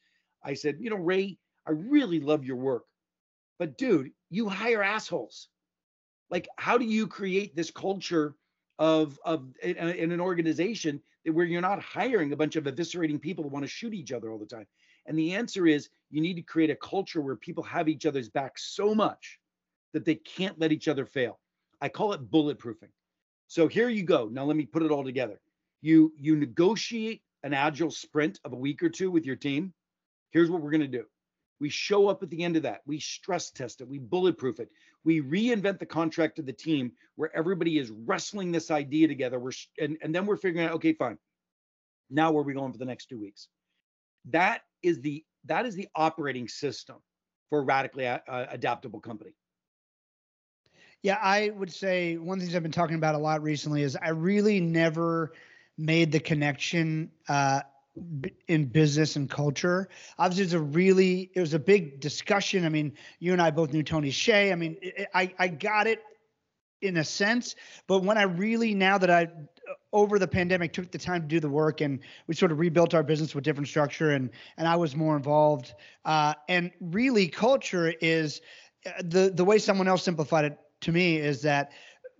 I 0.43 0.53
said, 0.53 0.77
you 0.79 0.89
know, 0.89 0.95
Ray, 0.95 1.37
I 1.67 1.71
really 1.71 2.19
love 2.19 2.45
your 2.45 2.55
work, 2.55 2.85
but 3.59 3.77
dude, 3.77 4.11
you 4.29 4.49
hire 4.49 4.81
assholes. 4.81 5.49
Like, 6.29 6.47
how 6.57 6.77
do 6.77 6.85
you 6.85 7.07
create 7.07 7.55
this 7.55 7.69
culture 7.69 8.35
of 8.79 9.19
of 9.25 9.53
in, 9.61 9.75
in 9.75 10.11
an 10.11 10.21
organization 10.21 11.01
that 11.25 11.33
where 11.33 11.45
you're 11.45 11.61
not 11.61 11.81
hiring 11.81 12.31
a 12.31 12.37
bunch 12.37 12.55
of 12.55 12.63
eviscerating 12.63 13.21
people 13.21 13.43
who 13.43 13.49
want 13.49 13.63
to 13.63 13.69
shoot 13.69 13.93
each 13.93 14.11
other 14.11 14.31
all 14.31 14.39
the 14.39 14.45
time? 14.45 14.65
And 15.05 15.19
the 15.19 15.33
answer 15.33 15.67
is 15.67 15.89
you 16.11 16.21
need 16.21 16.35
to 16.35 16.41
create 16.41 16.69
a 16.69 16.75
culture 16.75 17.21
where 17.21 17.35
people 17.35 17.63
have 17.63 17.89
each 17.89 18.05
other's 18.05 18.29
back 18.29 18.59
so 18.59 18.93
much 18.93 19.39
that 19.93 20.05
they 20.05 20.15
can't 20.15 20.59
let 20.59 20.71
each 20.71 20.87
other 20.87 21.05
fail. 21.05 21.39
I 21.81 21.89
call 21.89 22.13
it 22.13 22.29
bulletproofing. 22.29 22.91
So 23.47 23.67
here 23.67 23.89
you 23.89 24.03
go. 24.03 24.29
Now 24.31 24.45
let 24.45 24.55
me 24.55 24.65
put 24.65 24.83
it 24.83 24.91
all 24.91 25.03
together. 25.03 25.39
You 25.81 26.13
you 26.17 26.35
negotiate 26.35 27.21
an 27.43 27.53
agile 27.53 27.91
sprint 27.91 28.39
of 28.45 28.53
a 28.53 28.57
week 28.57 28.83
or 28.83 28.89
two 28.89 29.09
with 29.09 29.25
your 29.25 29.35
team. 29.35 29.73
Here's 30.29 30.49
what 30.49 30.61
we're 30.61 30.71
going 30.71 30.81
to 30.81 30.87
do. 30.87 31.05
We 31.59 31.69
show 31.69 32.07
up 32.07 32.23
at 32.23 32.29
the 32.29 32.43
end 32.43 32.55
of 32.55 32.63
that. 32.63 32.81
We 32.85 32.99
stress 32.99 33.51
test 33.51 33.81
it. 33.81 33.87
We 33.87 33.99
bulletproof 33.99 34.59
it. 34.59 34.69
We 35.03 35.21
reinvent 35.21 35.79
the 35.79 35.85
contract 35.85 36.39
of 36.39 36.45
the 36.45 36.53
team 36.53 36.91
where 37.15 37.35
everybody 37.35 37.77
is 37.77 37.91
wrestling 37.91 38.51
this 38.51 38.71
idea 38.71 39.07
together. 39.07 39.39
We're 39.39 39.51
and, 39.79 39.97
and 40.01 40.13
then 40.13 40.25
we're 40.25 40.37
figuring 40.37 40.67
out, 40.67 40.75
okay, 40.75 40.93
fine. 40.93 41.17
Now 42.09 42.31
where 42.31 42.41
are 42.41 42.45
we 42.45 42.53
going 42.53 42.71
for 42.71 42.77
the 42.77 42.85
next 42.85 43.07
two 43.07 43.19
weeks? 43.19 43.47
That 44.29 44.61
is 44.83 45.01
the 45.01 45.23
that 45.45 45.65
is 45.65 45.75
the 45.75 45.87
operating 45.95 46.47
system 46.47 46.97
for 47.49 47.59
a 47.59 47.63
radically 47.63 48.07
uh, 48.07 48.19
adaptable 48.27 48.99
company. 48.99 49.31
Yeah, 51.03 51.17
I 51.21 51.49
would 51.49 51.71
say 51.71 52.17
one 52.17 52.37
of 52.37 52.39
the 52.39 52.45
things 52.45 52.55
I've 52.55 52.63
been 52.63 52.71
talking 52.71 52.95
about 52.95 53.15
a 53.15 53.19
lot 53.19 53.41
recently 53.41 53.81
is 53.81 53.95
I 53.95 54.09
really 54.09 54.59
never 54.59 55.33
made 55.77 56.11
the 56.11 56.19
connection 56.19 57.11
uh, 57.27 57.61
in 58.47 58.65
business 58.65 59.15
and 59.15 59.29
culture. 59.29 59.89
Obviously, 60.19 60.43
it's 60.43 60.53
a 60.53 60.59
really 60.59 61.31
it 61.33 61.39
was 61.39 61.53
a 61.53 61.59
big 61.59 61.99
discussion. 61.99 62.65
I 62.65 62.69
mean, 62.69 62.93
you 63.19 63.33
and 63.33 63.41
I 63.41 63.49
both 63.51 63.73
knew 63.73 63.83
Tony 63.83 64.11
Hsieh. 64.11 64.51
I 64.51 64.55
mean, 64.55 64.77
it, 64.81 65.07
I 65.13 65.33
I 65.39 65.47
got 65.47 65.87
it 65.87 66.01
in 66.81 66.97
a 66.97 67.03
sense, 67.03 67.55
but 67.87 68.03
when 68.03 68.17
I 68.17 68.23
really 68.23 68.73
now 68.73 68.97
that 68.97 69.09
I 69.09 69.27
over 69.93 70.19
the 70.19 70.27
pandemic 70.27 70.73
took 70.73 70.91
the 70.91 70.97
time 70.97 71.21
to 71.21 71.27
do 71.27 71.39
the 71.39 71.49
work 71.49 71.81
and 71.81 71.99
we 72.27 72.35
sort 72.35 72.51
of 72.51 72.59
rebuilt 72.59 72.93
our 72.93 73.03
business 73.03 73.35
with 73.35 73.43
different 73.43 73.67
structure 73.67 74.11
and 74.11 74.29
and 74.57 74.67
I 74.67 74.75
was 74.75 74.95
more 74.95 75.15
involved. 75.15 75.73
Uh, 76.05 76.33
and 76.49 76.71
really, 76.79 77.27
culture 77.27 77.93
is 78.01 78.41
uh, 78.85 78.91
the 79.03 79.31
the 79.33 79.45
way 79.45 79.57
someone 79.57 79.87
else 79.87 80.03
simplified 80.03 80.45
it 80.45 80.59
to 80.81 80.91
me 80.91 81.17
is 81.17 81.41
that 81.43 81.71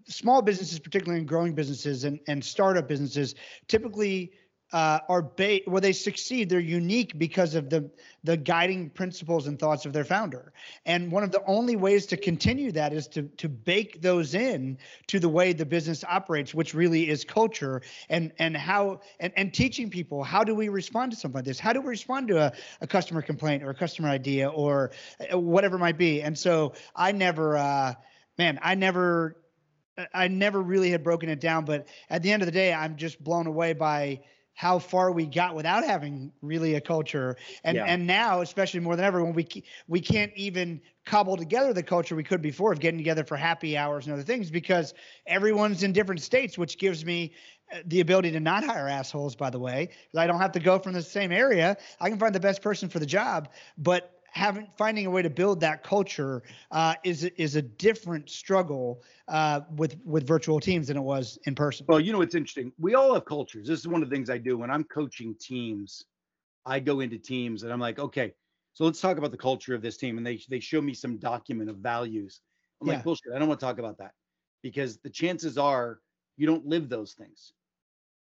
small 0.08 0.41
businesses, 0.41 0.79
particularly 0.79 1.22
in 1.22 1.25
growing 1.25 1.53
businesses 1.53 2.03
and 2.03 2.20
and 2.27 2.43
startup 2.43 2.88
businesses, 2.88 3.36
typically 3.67 4.31
uh, 4.74 5.00
are 5.10 5.22
ba- 5.22 5.60
where 5.66 5.82
they 5.82 5.92
succeed 5.92 6.50
they're 6.50 6.60
unique 6.60 7.18
because 7.18 7.56
of 7.56 7.70
the 7.70 7.90
the 8.24 8.38
guiding 8.38 8.90
principles 8.90 9.48
and 9.48 9.60
thoughts 9.60 9.86
of 9.86 9.94
their 9.94 10.06
founder. 10.06 10.54
And 10.86 11.12
one 11.12 11.24
of 11.24 11.32
the 11.32 11.44
only 11.46 11.75
ways 11.75 12.06
to 12.08 12.18
continue 12.18 12.72
that 12.74 12.94
is 12.94 13.08
to 13.10 13.24
to 13.38 13.50
bake 13.50 14.01
those 14.01 14.34
in 14.34 14.78
to 15.08 15.20
the 15.20 15.30
way 15.30 15.54
the 15.54 15.66
business 15.66 16.04
operates 16.04 16.54
which 16.54 16.74
really 16.74 17.10
is 17.10 17.24
culture 17.25 17.82
and 18.10 18.32
and 18.40 18.56
how 18.56 19.01
and, 19.20 19.34
and 19.36 19.54
teaching 19.54 19.90
people 19.90 20.24
how 20.24 20.44
do 20.44 20.56
we 20.56 20.70
respond 20.70 21.12
to 21.12 21.18
something 21.18 21.40
like 21.40 21.46
this? 21.46 21.60
How 21.60 21.74
do 21.74 21.82
we 21.82 21.88
respond 21.88 22.30
to 22.30 22.40
a, 22.40 22.51
a 22.82 22.88
customer 22.88 23.22
complaint 23.22 23.63
or 23.63 23.72
a 23.72 23.75
customer 23.75 24.10
idea 24.10 24.50
or 24.50 24.92
uh, 25.32 25.38
whatever 25.38 25.75
it 25.75 25.80
might 25.80 25.98
be? 25.98 26.22
And 26.22 26.38
so 26.38 26.74
i 26.96 27.12
never 27.12 27.58
uh 27.58 27.94
man 28.38 28.60
i 28.62 28.75
never 28.75 29.36
I 30.13 30.30
never 30.30 30.62
really 30.62 30.90
had 30.90 31.04
broken 31.04 31.30
it 31.30 31.42
down, 31.42 31.66
but 31.66 31.88
at 32.10 32.24
the 32.24 32.32
end 32.32 32.42
of 32.42 32.46
the 32.46 32.51
day, 32.51 32.74
I'm 32.74 32.96
just 32.96 33.22
blown 33.22 33.46
away 33.46 33.74
by 33.74 34.22
how 34.53 34.79
far 34.79 35.12
we 35.12 35.25
got 35.25 35.55
without 35.55 35.84
having 35.84 36.31
really 36.41 36.75
a 36.75 36.81
culture. 36.81 37.36
And 37.63 37.75
yeah. 37.75 37.86
and 37.86 38.05
now 38.05 38.41
especially 38.41 38.79
more 38.79 38.96
than 38.96 39.05
ever 39.05 39.24
when 39.24 39.34
we 39.34 39.63
we 39.88 40.01
can't 40.01 40.31
even 40.36 40.81
cobble 41.05 41.38
together 41.38 41.74
the 41.74 41.84
culture 41.84 42.15
we 42.15 42.24
could 42.24 42.41
before 42.41 42.72
of 42.72 42.79
getting 42.79 42.98
together 42.98 43.24
for 43.24 43.36
happy 43.36 43.77
hours 43.77 44.05
and 44.05 44.13
other 44.13 44.24
things 44.24 44.51
because 44.51 44.93
everyone's 45.25 45.84
in 45.84 45.93
different 45.93 46.22
states 46.22 46.58
which 46.58 46.77
gives 46.77 47.03
me 47.03 47.34
uh, 47.74 47.77
the 47.86 48.01
ability 48.01 48.31
to 48.31 48.39
not 48.39 48.63
hire 48.63 48.88
assholes 48.88 49.36
by 49.36 49.50
the 49.50 49.60
way. 49.60 49.89
I 50.15 50.27
don't 50.27 50.39
have 50.39 50.51
to 50.53 50.60
go 50.60 50.77
from 50.79 50.93
the 50.93 51.01
same 51.01 51.31
area. 51.31 51.77
I 52.00 52.10
can 52.10 52.20
find 52.20 52.36
the 52.36 52.39
best 52.39 52.62
person 52.62 52.89
for 52.89 53.00
the 53.00 53.05
job 53.05 53.50
but 53.77 54.21
having 54.32 54.68
finding 54.78 55.06
a 55.06 55.10
way 55.10 55.22
to 55.22 55.30
build 55.30 55.60
that 55.60 55.84
culture 55.84 56.42
uh, 56.72 56.96
is 57.04 57.26
is 57.36 57.56
a 57.56 57.62
different 57.62 58.30
struggle 58.30 59.04
uh, 59.28 59.62
with 59.76 59.98
with 60.04 60.26
virtual 60.26 60.60
teams 60.60 60.88
than 60.88 60.98
it 60.98 61.02
was 61.02 61.38
in 61.46 61.54
person. 61.54 61.86
Well, 61.88 62.00
you 62.00 62.12
know 62.12 62.22
it's 62.22 62.36
interesting. 62.36 62.72
We 62.80 62.96
all 62.96 63.14
have 63.14 63.26
cultures. 63.26 63.68
This 63.68 63.80
is 63.80 63.88
one 63.88 64.02
of 64.02 64.10
the 64.10 64.16
things 64.16 64.30
I 64.30 64.38
do 64.38 64.58
when 64.58 64.72
I'm 64.72 64.86
coaching 64.86 65.36
teams. 65.40 66.06
I 66.66 66.80
go 66.80 67.02
into 67.02 67.18
teams 67.18 67.64
and 67.64 67.74
I'm 67.74 67.80
like, 67.80 68.00
okay, 68.00 68.34
so 68.74 68.86
let's 68.86 69.02
talk 69.02 69.18
about 69.18 69.32
the 69.32 69.38
culture 69.38 69.76
of 69.76 69.82
this 69.82 69.98
team, 69.98 70.18
and 70.18 70.26
they 70.26 70.42
they 70.50 70.60
show 70.60 70.82
me 70.82 70.94
some 70.94 71.18
document 71.18 71.70
of 71.70 71.78
values. 71.78 72.42
I'm 72.82 72.88
yeah. 72.88 72.96
like, 72.96 73.04
bullshit. 73.04 73.34
I 73.36 73.40
don't 73.40 73.48
want 73.48 73.60
to 73.60 73.66
talk 73.66 73.80
about 73.80 73.98
that 74.00 74.14
because 74.64 74.98
the 74.98 75.10
chances 75.10 75.58
are 75.58 76.00
you 76.38 76.48
don't 76.48 76.66
live 76.66 76.90
those 76.90 77.14
things. 77.14 77.54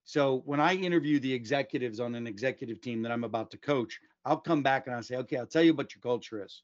So 0.05 0.41
when 0.45 0.61
I 0.61 0.73
interview 0.73 1.19
the 1.19 1.33
executives 1.33 1.99
on 1.99 2.15
an 2.15 2.27
executive 2.27 2.79
team 2.79 3.01
that 3.01 3.11
I'm 3.11 3.25
about 3.25 3.51
to 3.51 3.57
coach, 3.57 3.99
I'll 4.27 4.37
come 4.37 4.61
back 4.61 4.87
and 4.87 4.95
I'll 4.95 5.03
say, 5.03 5.15
okay, 5.15 5.37
I'll 5.37 5.45
tell 5.45 5.63
you 5.63 5.73
what 5.73 5.95
your 5.95 6.01
culture 6.01 6.43
is. 6.43 6.63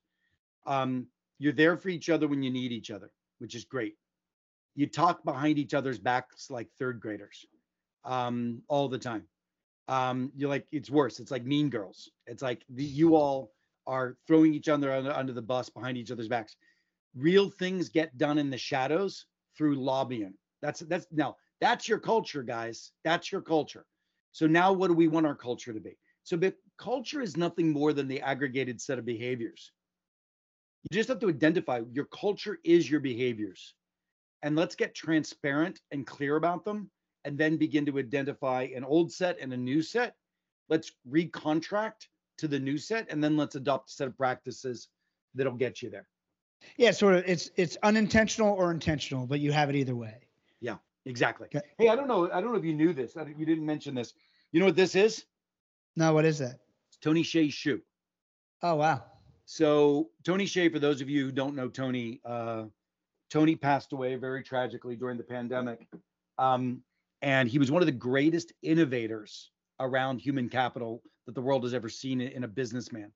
Um, 0.65 1.08
you're 1.39 1.53
there 1.53 1.77
for 1.77 1.88
each 1.88 2.10
other 2.10 2.27
when 2.27 2.43
you 2.43 2.51
need 2.51 2.74
each 2.74 2.91
other, 2.91 3.10
which 3.39 3.55
is 3.55 3.63
great. 3.63 3.96
You 4.75 4.86
talk 4.86 5.24
behind 5.24 5.58
each 5.58 5.74
other's 5.74 5.98
backs 5.98 6.50
like 6.50 6.67
third 6.77 7.00
graders 7.00 7.46
um, 8.03 8.62
all 8.67 8.89
the 8.89 8.98
time. 8.98 9.24
Um, 9.88 10.32
you're 10.36 10.50
like, 10.50 10.67
it's 10.74 10.89
worse. 10.89 11.20
It's 11.22 11.32
like 11.32 11.46
mean 11.46 11.70
girls. 11.70 12.10
It's 12.27 12.41
like 12.41 12.65
the, 12.70 12.84
you 12.84 13.15
all 13.15 13.53
are 13.88 14.17
throwing 14.27 14.53
each 14.53 14.67
other 14.67 14.91
under, 14.91 15.12
under 15.12 15.34
the 15.34 15.41
bus 15.41 15.70
behind 15.70 15.98
each 15.98 16.12
other's 16.12 16.27
backs. 16.27 16.58
Real 17.15 17.50
things 17.50 17.88
get 17.88 18.17
done 18.17 18.38
in 18.38 18.50
the 18.50 18.58
shadows 18.58 19.25
through 19.58 19.75
lobbying. 19.75 20.34
That's 20.62 20.82
that's 20.82 21.08
now 21.12 21.36
that's 21.62 21.88
your 21.88 22.00
culture, 22.00 22.43
guys. 22.43 22.91
That's 23.03 23.32
your 23.32 23.41
culture. 23.41 23.86
So 24.32 24.48
now 24.48 24.74
what 24.74 24.88
do 24.88 24.93
we 24.93 25.08
want 25.08 25.27
our 25.27 25.36
culture 25.36 25.74
to 25.74 25.79
be? 25.79 25.98
So 26.24 26.38
culture 26.84 27.22
is 27.22 27.38
nothing 27.38 27.72
more 27.72 27.94
than 27.94 28.10
the 28.10 28.20
aggregated 28.22 28.82
set 28.82 29.00
of 29.00 29.06
behaviors. 29.06 29.72
You 30.84 30.98
just 30.98 31.08
have 31.08 31.20
to 31.20 31.30
identify 31.30 31.82
your 31.94 32.06
culture 32.06 32.60
is 32.66 32.92
your 32.92 33.00
behaviors. 33.00 33.74
And 34.42 34.58
let's 34.58 34.75
get 34.75 34.94
transparent 34.94 35.80
and 35.92 36.06
clear 36.06 36.36
about 36.36 36.66
them 36.66 36.92
and 37.24 37.38
then 37.38 37.56
begin 37.56 37.86
to 37.86 38.00
identify 38.00 38.63
an 38.75 38.84
old 38.84 39.13
set 39.13 39.40
and 39.40 39.54
a 39.54 39.58
new 39.58 39.82
set. 39.82 40.16
Let's 40.68 40.92
recontract 41.10 42.08
to 42.40 42.50
the 42.50 42.60
new 42.60 42.78
set 42.78 43.10
and 43.10 43.24
then 43.24 43.38
let's 43.38 43.56
adopt 43.56 43.90
a 43.90 43.94
set 43.94 44.08
of 44.10 44.18
practices 44.18 44.90
that'll 45.36 45.54
get 45.54 45.82
you 45.82 45.90
there. 45.90 46.08
Yeah, 46.75 46.92
sort 46.92 47.16
of 47.16 47.24
it's 47.25 47.50
it's 47.56 47.78
unintentional 47.84 48.54
or 48.54 48.72
intentional, 48.72 49.25
but 49.25 49.40
you 49.40 49.54
have 49.54 49.70
it 49.70 49.75
either 49.78 49.96
way. 49.96 50.28
Yeah, 50.60 50.78
exactly. 51.06 51.48
Okay. 51.48 51.66
Hey, 51.78 51.88
I 51.88 51.96
don't 51.96 52.08
know 52.08 52.30
I 52.32 52.42
don't 52.42 52.52
know 52.52 52.58
if 52.58 52.66
you 52.66 52.74
knew 52.74 52.92
this. 52.94 53.16
You 53.16 53.46
didn't 53.46 53.66
mention 53.66 53.96
this. 53.96 54.13
You 54.52 54.60
know 54.60 54.66
what 54.66 54.75
this 54.75 54.96
is? 54.96 55.25
No, 55.96 56.13
what 56.13 56.25
is 56.25 56.40
that? 56.40 56.62
Tony 57.04 57.22
Hsieh's 57.22 57.54
shoe. 57.54 57.82
Oh 58.62 58.76
wow. 58.76 59.04
So 59.46 60.10
Tony 60.24 60.46
Hsieh, 60.46 60.72
for 60.72 60.80
those 60.80 61.02
of 61.02 61.10
you 61.10 61.26
who 61.26 61.32
don't 61.34 61.54
know 61.54 61.68
Tony, 61.68 62.22
uh, 62.24 62.64
Tony 63.30 63.58
passed 63.58 63.92
away 63.92 64.16
very 64.16 64.42
tragically 64.42 64.96
during 64.96 65.18
the 65.18 65.24
pandemic. 65.24 65.86
Um, 66.38 66.82
and 67.22 67.50
he 67.50 67.60
was 67.60 67.72
one 67.72 67.82
of 67.82 67.88
the 67.88 67.92
greatest 67.92 68.54
innovators 68.62 69.52
around 69.82 70.20
human 70.20 70.48
capital 70.48 71.02
that 71.26 71.36
the 71.36 71.42
world 71.42 71.64
has 71.64 71.74
ever 71.74 71.90
seen 71.90 72.22
in 72.22 72.46
a 72.46 72.48
businessman. 72.48 73.12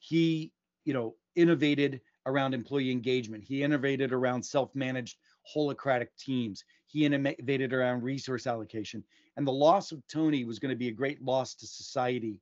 He, 0.00 0.52
you 0.84 0.92
know, 0.92 1.14
innovated 1.36 2.00
around 2.26 2.54
employee 2.54 2.90
engagement. 2.90 3.44
He 3.44 3.62
innovated 3.62 4.12
around 4.12 4.42
self-managed 4.42 5.16
holacratic 5.54 6.08
teams. 6.18 6.64
He 6.86 7.04
innovated 7.04 7.72
around 7.72 8.02
resource 8.02 8.48
allocation. 8.48 9.04
And 9.36 9.46
the 9.46 9.52
loss 9.52 9.92
of 9.92 10.02
Tony 10.08 10.44
was 10.44 10.58
going 10.58 10.70
to 10.70 10.78
be 10.78 10.88
a 10.88 10.92
great 10.92 11.22
loss 11.22 11.54
to 11.56 11.66
society 11.66 12.40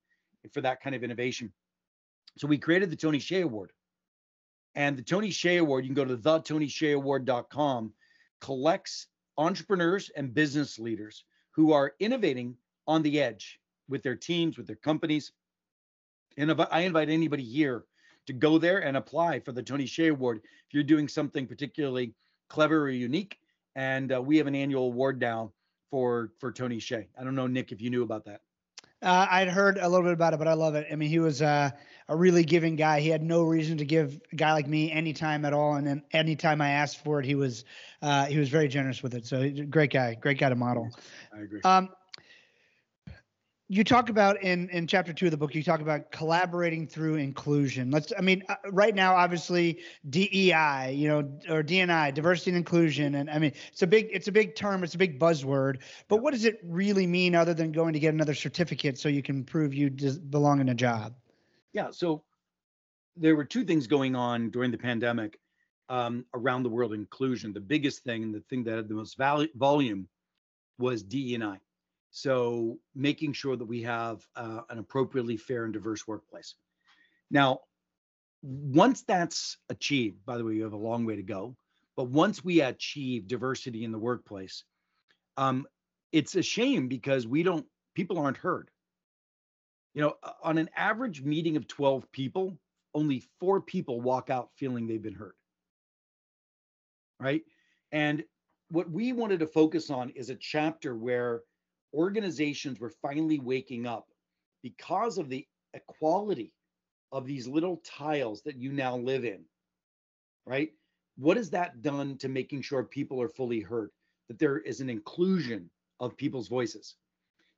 for 0.53 0.61
that 0.61 0.81
kind 0.81 0.95
of 0.95 1.03
innovation. 1.03 1.51
So 2.37 2.47
we 2.47 2.57
created 2.57 2.89
the 2.89 2.95
Tony 2.95 3.19
Hsieh 3.19 3.43
Award. 3.43 3.71
And 4.75 4.95
the 4.95 5.03
Tony 5.03 5.29
Hsieh 5.29 5.59
Award, 5.59 5.85
you 5.85 5.89
can 5.89 5.95
go 5.95 6.05
to 6.05 6.17
thetonyshiehaward.com, 6.17 7.93
collects 8.41 9.07
entrepreneurs 9.37 10.11
and 10.15 10.33
business 10.33 10.77
leaders 10.77 11.23
who 11.51 11.73
are 11.73 11.93
innovating 11.99 12.55
on 12.87 13.01
the 13.01 13.19
edge 13.19 13.59
with 13.89 14.03
their 14.03 14.15
teams, 14.15 14.57
with 14.57 14.67
their 14.67 14.75
companies. 14.75 15.31
And 16.37 16.51
I 16.71 16.81
invite 16.81 17.09
anybody 17.09 17.43
here 17.43 17.85
to 18.27 18.33
go 18.33 18.57
there 18.57 18.79
and 18.79 18.97
apply 18.97 19.39
for 19.39 19.51
the 19.51 19.63
Tony 19.63 19.85
Hsieh 19.85 20.11
Award 20.11 20.41
if 20.43 20.73
you're 20.73 20.83
doing 20.83 21.07
something 21.07 21.47
particularly 21.47 22.13
clever 22.49 22.83
or 22.83 22.89
unique. 22.89 23.37
And 23.75 24.13
uh, 24.13 24.21
we 24.21 24.37
have 24.37 24.47
an 24.47 24.55
annual 24.55 24.85
award 24.85 25.19
now 25.19 25.53
for 25.89 26.31
for 26.39 26.51
Tony 26.51 26.77
Hsieh. 26.77 27.07
I 27.19 27.23
don't 27.23 27.35
know, 27.35 27.47
Nick, 27.47 27.71
if 27.71 27.81
you 27.81 27.89
knew 27.89 28.03
about 28.03 28.25
that. 28.25 28.41
Uh, 29.01 29.27
I'd 29.29 29.49
heard 29.49 29.77
a 29.77 29.87
little 29.87 30.03
bit 30.03 30.13
about 30.13 30.33
it, 30.33 30.37
but 30.37 30.47
I 30.47 30.53
love 30.53 30.75
it. 30.75 30.87
I 30.91 30.95
mean, 30.95 31.09
he 31.09 31.19
was 31.19 31.41
uh, 31.41 31.69
a 32.07 32.15
really 32.15 32.43
giving 32.43 32.75
guy. 32.75 32.99
He 32.99 33.09
had 33.09 33.21
no 33.21 33.43
reason 33.43 33.77
to 33.77 33.85
give 33.85 34.19
a 34.31 34.35
guy 34.35 34.53
like 34.53 34.67
me 34.67 34.91
any 34.91 35.13
time 35.13 35.45
at 35.45 35.53
all, 35.53 35.75
and 35.75 35.85
then 35.85 36.01
anytime 36.11 36.61
I 36.61 36.69
asked 36.71 37.03
for 37.03 37.19
it, 37.19 37.25
he 37.25 37.35
was 37.35 37.65
uh, 38.01 38.25
he 38.25 38.39
was 38.39 38.49
very 38.49 38.67
generous 38.67 39.03
with 39.03 39.13
it. 39.13 39.25
So 39.25 39.49
great 39.69 39.91
guy, 39.91 40.15
great 40.15 40.39
guy 40.39 40.49
to 40.49 40.55
model. 40.55 40.89
I 41.31 41.41
agree. 41.41 41.61
Um, 41.63 41.89
you 43.69 43.83
talk 43.83 44.09
about 44.09 44.41
in 44.41 44.69
in 44.69 44.87
chapter 44.87 45.11
two 45.13 45.25
of 45.25 45.31
the 45.31 45.37
book 45.37 45.53
you 45.53 45.61
talk 45.63 45.81
about 45.81 46.11
collaborating 46.11 46.87
through 46.87 47.15
inclusion. 47.15 47.91
Let's 47.91 48.13
i 48.17 48.21
mean 48.21 48.43
uh, 48.47 48.55
right 48.71 48.95
now 48.95 49.15
obviously 49.15 49.79
dei 50.09 50.93
you 50.93 51.07
know 51.07 51.19
or 51.49 51.63
dni 51.63 52.13
diversity 52.13 52.51
and 52.51 52.57
inclusion 52.57 53.15
and 53.15 53.29
i 53.29 53.39
mean 53.39 53.51
it's 53.71 53.81
a 53.81 53.87
big 53.87 54.07
it's 54.11 54.27
a 54.27 54.31
big 54.31 54.55
term 54.55 54.83
it's 54.83 54.95
a 54.95 54.97
big 54.97 55.19
buzzword 55.19 55.81
but 56.07 56.21
what 56.21 56.31
does 56.33 56.45
it 56.45 56.59
really 56.63 57.05
mean 57.05 57.35
other 57.35 57.53
than 57.53 57.71
going 57.71 57.93
to 57.93 57.99
get 57.99 58.13
another 58.13 58.33
certificate 58.33 58.97
so 58.97 59.09
you 59.09 59.21
can 59.21 59.43
prove 59.43 59.73
you 59.73 59.89
belong 60.29 60.61
in 60.61 60.69
a 60.69 60.75
job? 60.75 61.13
Yeah 61.73 61.91
so 61.91 62.23
there 63.17 63.35
were 63.35 63.45
two 63.45 63.65
things 63.65 63.87
going 63.87 64.15
on 64.15 64.49
during 64.49 64.71
the 64.71 64.77
pandemic 64.77 65.39
um, 65.89 66.25
around 66.33 66.63
the 66.63 66.69
world 66.69 66.93
inclusion. 66.93 67.53
The 67.53 67.59
biggest 67.59 68.03
thing 68.03 68.23
and 68.23 68.33
the 68.33 68.41
thing 68.49 68.63
that 68.65 68.75
had 68.75 68.87
the 68.87 68.93
most 68.93 69.17
value, 69.17 69.47
volume 69.55 70.07
was 70.77 71.03
dei 71.03 71.57
so 72.11 72.77
making 72.95 73.33
sure 73.33 73.55
that 73.55 73.65
we 73.65 73.81
have 73.83 74.25
uh, 74.35 74.61
an 74.69 74.79
appropriately 74.79 75.37
fair 75.37 75.65
and 75.65 75.73
diverse 75.73 76.07
workplace. 76.07 76.55
Now, 77.29 77.61
once 78.41 79.03
that's 79.03 79.57
achieved, 79.69 80.25
by 80.25 80.37
the 80.37 80.43
way, 80.43 80.53
you 80.53 80.63
have 80.63 80.73
a 80.73 80.77
long 80.77 81.05
way 81.05 81.15
to 81.15 81.23
go. 81.23 81.55
But 81.95 82.09
once 82.09 82.43
we 82.43 82.61
achieve 82.61 83.27
diversity 83.27 83.83
in 83.83 83.91
the 83.91 83.97
workplace, 83.97 84.63
um, 85.35 85.65
it's 86.11 86.35
a 86.35 86.43
shame 86.43 86.87
because 86.87 87.27
we 87.27 87.43
don't, 87.43 87.65
people 87.95 88.19
aren't 88.19 88.37
heard. 88.37 88.69
You 89.93 90.01
know, 90.03 90.13
on 90.43 90.59
an 90.59 90.69
average 90.75 91.23
meeting 91.23 91.57
of 91.57 91.67
12 91.67 92.11
people, 92.11 92.57
only 92.93 93.23
four 93.39 93.61
people 93.61 93.99
walk 93.99 94.29
out 94.29 94.49
feeling 94.55 94.87
they've 94.87 95.01
been 95.01 95.15
heard. 95.15 95.33
Right. 97.19 97.41
And 97.91 98.23
what 98.69 98.89
we 98.91 99.11
wanted 99.11 99.39
to 99.39 99.47
focus 99.47 99.89
on 99.89 100.09
is 100.11 100.29
a 100.29 100.35
chapter 100.35 100.95
where 100.95 101.41
organizations 101.93 102.79
were 102.79 102.91
finally 103.01 103.39
waking 103.39 103.85
up 103.85 104.07
because 104.63 105.17
of 105.17 105.29
the 105.29 105.45
equality 105.73 106.53
of 107.11 107.25
these 107.25 107.47
little 107.47 107.81
tiles 107.85 108.41
that 108.43 108.57
you 108.57 108.71
now 108.71 108.97
live 108.97 109.23
in, 109.23 109.43
right? 110.45 110.71
What 111.17 111.37
has 111.37 111.49
that 111.51 111.81
done 111.81 112.17
to 112.17 112.27
making 112.27 112.61
sure 112.61 112.83
people 112.83 113.21
are 113.21 113.29
fully 113.29 113.61
heard? 113.61 113.89
That 114.27 114.39
there 114.39 114.59
is 114.59 114.81
an 114.81 114.89
inclusion 114.89 115.69
of 115.99 116.17
people's 116.17 116.47
voices. 116.47 116.95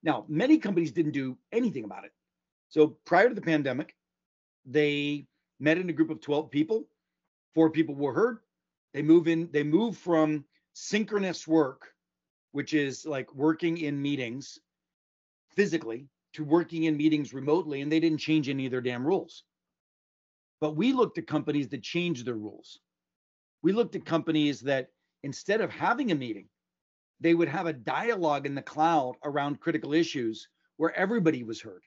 Now, 0.03 0.25
many 0.27 0.57
companies 0.57 0.91
didn't 0.91 1.11
do 1.11 1.37
anything 1.51 1.83
about 1.83 2.05
it. 2.05 2.13
So 2.69 2.97
prior 3.05 3.27
to 3.27 3.35
the 3.35 3.41
pandemic, 3.41 3.95
they 4.65 5.25
met 5.59 5.77
in 5.77 5.89
a 5.89 5.93
group 5.93 6.09
of 6.09 6.21
12 6.21 6.51
people. 6.51 6.87
Four 7.55 7.71
people 7.71 7.95
were 7.95 8.13
heard. 8.13 8.39
They 8.93 9.01
move 9.01 9.27
in, 9.27 9.49
they 9.51 9.63
move 9.63 9.97
from 9.97 10.45
synchronous 10.73 11.47
work, 11.47 11.93
which 12.51 12.73
is 12.73 13.05
like 13.05 13.33
working 13.33 13.77
in 13.77 14.01
meetings 14.01 14.59
physically, 15.55 16.07
to 16.33 16.43
working 16.43 16.83
in 16.83 16.97
meetings 16.97 17.33
remotely, 17.33 17.81
and 17.81 17.91
they 17.91 17.99
didn't 17.99 18.19
change 18.19 18.49
any 18.49 18.65
of 18.65 18.71
their 18.71 18.81
damn 18.81 19.05
rules. 19.05 19.43
But 20.61 20.75
we 20.75 20.93
looked 20.93 21.17
at 21.17 21.27
companies 21.27 21.69
that 21.69 21.83
changed 21.83 22.25
their 22.25 22.35
rules. 22.35 22.79
We 23.61 23.71
looked 23.71 23.95
at 23.95 24.05
companies 24.05 24.61
that 24.61 24.89
instead 25.23 25.61
of 25.61 25.71
having 25.71 26.11
a 26.11 26.15
meeting, 26.15 26.47
they 27.19 27.33
would 27.33 27.49
have 27.49 27.65
a 27.65 27.73
dialogue 27.73 28.45
in 28.45 28.55
the 28.55 28.61
cloud 28.61 29.15
around 29.23 29.59
critical 29.59 29.93
issues 29.93 30.47
where 30.77 30.95
everybody 30.95 31.43
was 31.43 31.61
heard 31.61 31.83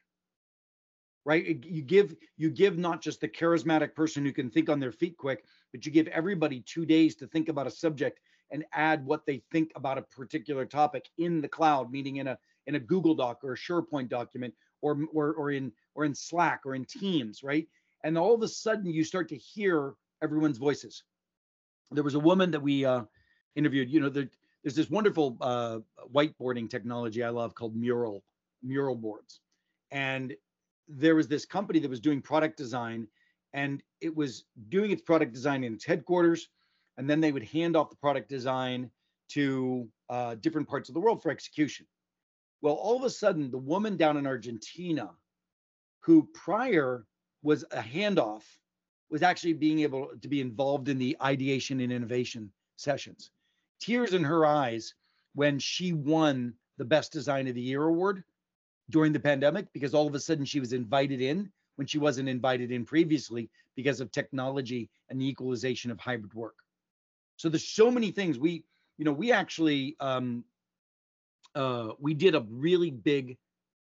right 1.24 1.64
you 1.64 1.82
give 1.82 2.14
you 2.36 2.50
give 2.50 2.78
not 2.78 3.00
just 3.00 3.20
the 3.20 3.28
charismatic 3.28 3.94
person 3.94 4.24
who 4.24 4.32
can 4.32 4.50
think 4.50 4.68
on 4.68 4.80
their 4.80 4.92
feet 4.92 5.16
quick 5.16 5.44
but 5.72 5.86
you 5.86 5.92
give 5.92 6.08
everybody 6.08 6.60
two 6.66 6.84
days 6.84 7.14
to 7.16 7.26
think 7.26 7.48
about 7.48 7.66
a 7.66 7.70
subject 7.70 8.20
and 8.52 8.64
add 8.72 9.04
what 9.04 9.26
they 9.26 9.42
think 9.50 9.72
about 9.74 9.98
a 9.98 10.02
particular 10.02 10.64
topic 10.64 11.08
in 11.18 11.40
the 11.40 11.48
cloud 11.48 11.90
meaning 11.90 12.16
in 12.16 12.28
a 12.28 12.38
in 12.66 12.76
a 12.76 12.80
google 12.80 13.14
doc 13.14 13.40
or 13.42 13.54
a 13.54 13.56
sharepoint 13.56 14.08
document 14.08 14.54
or 14.82 14.98
or, 15.12 15.32
or 15.32 15.50
in 15.50 15.72
or 15.94 16.04
in 16.04 16.14
slack 16.14 16.60
or 16.64 16.74
in 16.74 16.84
teams 16.84 17.42
right? 17.42 17.66
And 18.04 18.18
all 18.18 18.34
of 18.34 18.42
a 18.42 18.48
sudden 18.48 18.86
you 18.86 19.04
start 19.04 19.28
to 19.28 19.36
hear 19.36 19.94
everyone's 20.22 20.58
voices. 20.58 21.04
There 21.90 22.04
was 22.04 22.14
a 22.14 22.20
woman 22.20 22.50
that 22.50 22.60
we 22.60 22.84
uh, 22.84 23.02
interviewed 23.56 23.90
you 23.90 24.00
know 24.00 24.08
there, 24.08 24.28
there's 24.62 24.76
this 24.76 24.90
wonderful 24.90 25.36
uh, 25.40 25.78
whiteboarding 26.14 26.70
technology 26.70 27.22
i 27.24 27.28
love 27.28 27.54
called 27.54 27.74
mural 27.74 28.22
mural 28.62 28.94
boards. 28.94 29.40
And 29.90 30.34
there 30.88 31.14
was 31.14 31.28
this 31.28 31.44
company 31.44 31.78
that 31.80 31.90
was 31.90 32.00
doing 32.00 32.20
product 32.22 32.56
design 32.56 33.08
and 33.52 33.82
it 34.00 34.14
was 34.14 34.44
doing 34.68 34.90
its 34.90 35.02
product 35.02 35.32
design 35.32 35.64
in 35.64 35.74
its 35.74 35.84
headquarters 35.84 36.48
and 36.96 37.08
then 37.08 37.20
they 37.20 37.32
would 37.32 37.44
hand 37.44 37.76
off 37.76 37.90
the 37.90 37.96
product 37.96 38.28
design 38.28 38.90
to 39.30 39.88
uh, 40.10 40.34
different 40.36 40.68
parts 40.68 40.88
of 40.88 40.94
the 40.94 41.00
world 41.00 41.22
for 41.22 41.30
execution 41.30 41.86
well 42.60 42.74
all 42.74 42.96
of 42.96 43.04
a 43.04 43.10
sudden 43.10 43.50
the 43.50 43.58
woman 43.58 43.96
down 43.96 44.16
in 44.16 44.26
argentina 44.26 45.10
who 46.00 46.28
prior 46.34 47.06
was 47.42 47.64
a 47.70 47.80
handoff 47.80 48.42
was 49.10 49.22
actually 49.22 49.52
being 49.52 49.80
able 49.80 50.08
to 50.20 50.28
be 50.28 50.40
involved 50.40 50.88
in 50.88 50.98
the 50.98 51.16
ideation 51.22 51.80
and 51.80 51.92
innovation 51.92 52.50
sessions 52.76 53.30
tears 53.80 54.14
in 54.14 54.24
her 54.24 54.46
eyes 54.46 54.94
when 55.34 55.58
she 55.58 55.92
won 55.92 56.54
the 56.78 56.84
best 56.84 57.12
design 57.12 57.48
of 57.48 57.54
the 57.54 57.60
year 57.60 57.84
award 57.84 58.22
during 58.90 59.12
the 59.12 59.20
pandemic 59.20 59.66
because 59.72 59.94
all 59.94 60.06
of 60.06 60.14
a 60.14 60.20
sudden 60.20 60.44
she 60.44 60.60
was 60.60 60.72
invited 60.72 61.20
in 61.20 61.50
when 61.76 61.86
she 61.86 61.98
wasn't 61.98 62.28
invited 62.28 62.70
in 62.70 62.84
previously 62.84 63.50
because 63.76 64.00
of 64.00 64.10
technology 64.12 64.90
and 65.08 65.20
the 65.20 65.26
equalization 65.28 65.90
of 65.90 65.98
hybrid 65.98 66.34
work. 66.34 66.54
So 67.36 67.48
there's 67.48 67.66
so 67.66 67.90
many 67.90 68.10
things 68.10 68.38
we, 68.38 68.64
you 68.98 69.04
know, 69.04 69.12
we 69.12 69.32
actually 69.32 69.96
um, 70.00 70.44
uh, 71.54 71.90
we 71.98 72.14
did 72.14 72.34
a 72.34 72.46
really 72.48 72.90
big 72.90 73.36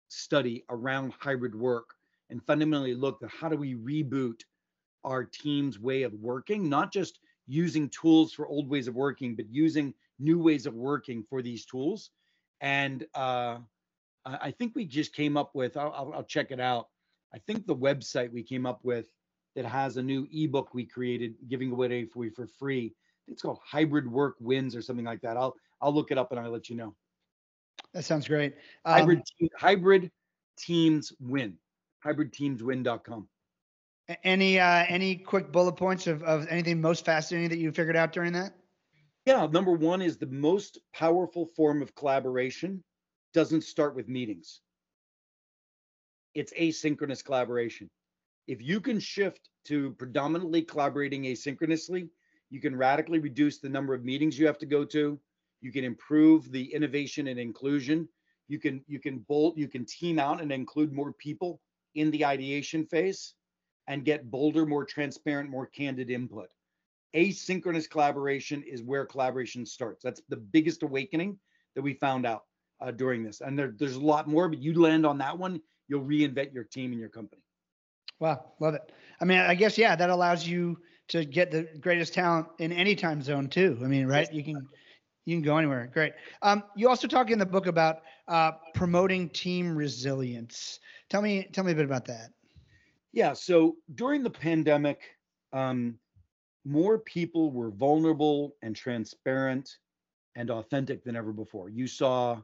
study 0.10 0.64
around 0.70 1.14
hybrid 1.20 1.56
work 1.56 1.90
and 2.30 2.44
fundamentally 2.44 2.94
looked 2.94 3.24
at 3.24 3.30
how 3.30 3.50
do 3.50 3.58
we 3.58 3.76
reboot 3.76 4.42
our 5.04 5.24
team's 5.24 5.80
way 5.80 6.04
of 6.04 6.14
working, 6.14 6.70
not 6.70 6.92
just 6.92 7.20
using 7.48 7.90
tools 7.90 8.34
for 8.34 8.48
old 8.48 8.70
ways 8.70 8.88
of 8.88 8.96
working, 8.96 9.36
but 9.36 9.46
using 9.50 9.94
new 10.20 10.40
ways 10.40 10.66
of 10.66 10.74
working 10.74 11.24
for 11.30 11.42
these 11.42 11.66
tools. 11.66 12.12
And 12.60 13.06
uh, 13.16 13.60
I 14.26 14.52
think 14.52 14.76
we 14.76 14.86
just 14.86 15.14
came 15.14 15.38
up 15.38 15.56
with, 15.56 15.78
I'll, 15.78 16.12
I'll, 16.14 16.24
check 16.24 16.52
it 16.52 16.60
out. 16.60 16.88
I 17.34 17.38
think 17.40 17.66
the 17.66 17.76
website 17.76 18.32
we 18.32 18.44
came 18.44 18.66
up 18.66 18.84
with 18.84 19.08
that 19.56 19.66
has 19.66 19.98
a 19.98 20.04
new 20.04 20.28
ebook 20.32 20.74
we 20.74 20.86
created 20.86 21.36
giving 21.48 21.72
away 21.72 22.06
for 22.06 22.30
for 22.36 22.48
free. 22.48 22.94
It's 23.28 23.42
called 23.42 23.60
Hybrid 23.64 24.10
Work 24.10 24.36
Wins 24.40 24.76
or 24.76 24.82
something 24.82 25.06
like 25.06 25.22
that. 25.22 25.38
I'll 25.38 25.56
I'll 25.82 25.94
look 25.94 26.12
it 26.12 26.18
up 26.18 26.32
and 26.32 26.40
I'll 26.40 26.52
let 26.52 26.70
you 26.70 26.76
know. 26.76 26.96
That 27.94 28.04
sounds 28.06 28.28
great. 28.28 28.56
Um, 28.86 28.94
hybrid 28.94 29.22
hybrid 29.56 30.12
teams 30.58 31.14
win. 31.20 31.58
Hybridteamswin.com. 32.06 33.28
Any 34.24 34.60
uh, 34.60 34.86
any 34.88 35.16
quick 35.16 35.52
bullet 35.52 35.74
points 35.74 36.08
of, 36.08 36.24
of 36.24 36.48
anything 36.50 36.80
most 36.80 37.04
fascinating 37.06 37.50
that 37.50 37.58
you 37.58 37.72
figured 37.72 37.98
out 37.98 38.14
during 38.14 38.34
that? 38.34 38.54
Yeah, 39.26 39.46
number 39.52 39.74
one 39.74 40.02
is 40.02 40.18
the 40.18 40.28
most 40.28 40.80
powerful 40.94 41.46
form 41.46 41.82
of 41.82 41.94
collaboration 41.96 42.82
doesn't 43.34 43.62
start 43.62 43.94
with 43.94 44.08
meetings. 44.08 44.62
It's 46.34 46.54
asynchronous 46.54 47.24
collaboration. 47.24 47.90
If 48.48 48.62
you 48.62 48.80
can 48.80 49.00
shift 49.02 49.50
to 49.66 49.92
predominantly 49.92 50.62
collaborating 50.62 51.24
asynchronously, 51.24 52.08
you 52.50 52.62
can 52.62 52.76
radically 52.76 53.20
reduce 53.20 53.60
the 53.60 53.70
number 53.70 53.94
of 53.94 54.04
meetings 54.04 54.38
you 54.38 54.48
have 54.48 54.58
to 54.60 54.66
go 54.66 54.86
to. 54.86 55.20
You 55.62 55.72
can 55.72 55.84
improve 55.84 56.52
the 56.52 56.74
innovation 56.74 57.28
and 57.28 57.40
inclusion. 57.40 58.08
You 58.48 58.60
can 58.60 58.84
you 58.88 59.00
can 59.00 59.20
bolt 59.20 59.58
you 59.58 59.68
can 59.68 59.86
team 59.86 60.20
out 60.20 60.42
and 60.42 60.52
include 60.52 60.94
more 60.94 61.14
people 61.14 61.60
in 61.96 62.12
the 62.12 62.26
ideation 62.26 62.86
phase 62.86 63.34
and 63.88 64.06
get 64.06 64.30
bolder, 64.30 64.66
more 64.66 64.86
transparent, 64.86 65.50
more 65.50 65.66
candid 65.66 66.10
input. 66.10 66.50
Asynchronous 67.16 67.90
collaboration 67.90 68.64
is 68.64 68.84
where 68.84 69.06
collaboration 69.06 69.66
starts. 69.66 70.04
That's 70.04 70.22
the 70.30 70.38
biggest 70.38 70.84
awakening 70.84 71.40
that 71.76 71.82
we 71.82 71.94
found 71.94 72.26
out 72.26 72.44
uh, 72.82 72.92
during 72.92 73.24
this. 73.24 73.42
And 73.42 73.58
there, 73.58 73.74
there's 73.78 73.96
a 73.96 74.02
lot 74.02 74.28
more, 74.28 74.50
but 74.50 74.60
you 74.60 74.80
land 74.80 75.06
on 75.06 75.18
that 75.20 75.38
one, 75.38 75.62
you'll 75.88 76.04
reinvent 76.04 76.54
your 76.54 76.66
team 76.66 76.92
and 76.92 77.00
your 77.00 77.10
company. 77.10 77.42
Wow, 78.20 78.52
love 78.60 78.74
it. 78.74 78.92
I 79.22 79.26
mean, 79.26 79.40
I 79.40 79.56
guess 79.56 79.78
yeah, 79.78 79.96
that 79.96 80.10
allows 80.10 80.48
you 80.48 80.80
to 81.10 81.26
get 81.26 81.52
the 81.52 81.68
greatest 81.80 82.14
talent 82.14 82.48
in 82.60 82.72
any 82.72 82.96
time 82.96 83.22
zone 83.22 83.48
too. 83.48 83.80
I 83.84 83.88
mean, 83.88 84.08
right? 84.08 84.32
You 84.34 84.44
can 84.44 84.68
you 85.26 85.36
can 85.36 85.42
go 85.42 85.58
anywhere. 85.58 85.90
Great. 85.94 86.14
Um, 86.42 86.64
you 86.76 86.90
also 86.90 87.08
talk 87.08 87.30
in 87.32 87.40
the 87.40 87.46
book 87.46 87.68
about 87.68 88.02
uh, 88.28 88.52
promoting 88.74 89.30
team 89.30 89.76
resilience. 89.76 90.80
Tell 91.10 91.22
me 91.22 91.48
tell 91.52 91.64
me 91.64 91.72
a 91.72 91.76
bit 91.76 91.86
about 91.86 92.06
that. 92.06 92.32
Yeah. 93.14 93.34
So 93.34 93.78
during 93.96 94.24
the 94.24 94.30
pandemic, 94.30 95.02
um, 95.54 95.98
more 96.66 97.00
people 97.00 97.52
were 97.52 97.72
vulnerable 97.72 98.56
and 98.62 98.76
transparent 98.76 99.78
and 100.36 100.52
authentic 100.52 101.04
than 101.04 101.16
ever 101.16 101.32
before. 101.32 101.70
You 101.70 101.88
saw 101.88 102.42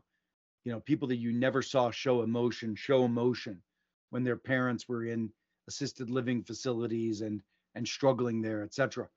you 0.63 0.71
know 0.71 0.79
people 0.79 1.07
that 1.09 1.17
you 1.17 1.33
never 1.33 1.61
saw 1.61 1.91
show 1.91 2.21
emotion 2.21 2.75
show 2.75 3.03
emotion 3.03 3.61
when 4.09 4.23
their 4.23 4.37
parents 4.37 4.87
were 4.87 5.05
in 5.05 5.29
assisted 5.67 6.09
living 6.09 6.43
facilities 6.43 7.21
and 7.21 7.41
and 7.75 7.87
struggling 7.87 8.41
there 8.41 8.63
etc 8.63 9.07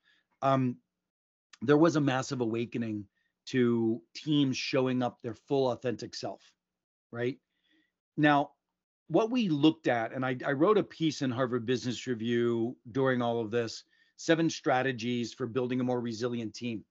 um, 0.41 0.77
there 1.61 1.77
was 1.77 1.95
a 1.95 2.01
massive 2.01 2.41
awakening 2.41 3.05
to 3.47 4.01
teams 4.13 4.55
showing 4.55 5.01
up 5.01 5.19
their 5.21 5.33
full 5.33 5.71
authentic 5.71 6.13
self 6.13 6.41
right? 7.11 7.37
Now 8.15 8.51
what 9.07 9.31
we 9.31 9.47
looked 9.49 9.87
at 9.87 10.13
and 10.13 10.25
I, 10.25 10.37
I 10.45 10.51
wrote 10.51 10.77
a 10.77 10.83
piece 10.83 11.21
in 11.21 11.31
harvard 11.31 11.65
business 11.65 12.07
review 12.07 12.75
during 12.91 13.21
all 13.21 13.39
of 13.39 13.51
this 13.51 13.83
seven 14.17 14.49
strategies 14.49 15.33
for 15.33 15.45
building 15.45 15.79
a 15.79 15.83
more 15.83 16.01
resilient 16.01 16.53
team. 16.53 16.83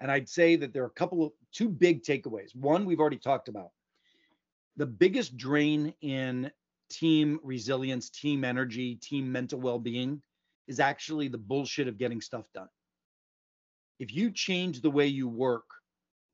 And 0.00 0.10
I'd 0.10 0.28
say 0.28 0.56
that 0.56 0.72
there 0.72 0.82
are 0.82 0.86
a 0.86 0.90
couple 0.90 1.24
of 1.24 1.32
two 1.52 1.68
big 1.68 2.02
takeaways. 2.02 2.54
One, 2.54 2.84
we've 2.84 3.00
already 3.00 3.18
talked 3.18 3.48
about. 3.48 3.70
The 4.76 4.86
biggest 4.86 5.36
drain 5.36 5.94
in 6.02 6.50
team 6.90 7.40
resilience, 7.42 8.10
team 8.10 8.44
energy, 8.44 8.96
team 8.96 9.30
mental 9.30 9.60
well 9.60 9.78
being 9.78 10.20
is 10.66 10.80
actually 10.80 11.28
the 11.28 11.38
bullshit 11.38 11.88
of 11.88 11.98
getting 11.98 12.20
stuff 12.20 12.46
done. 12.52 12.68
If 13.98 14.14
you 14.14 14.30
change 14.30 14.80
the 14.80 14.90
way 14.90 15.06
you 15.06 15.28
work 15.28 15.64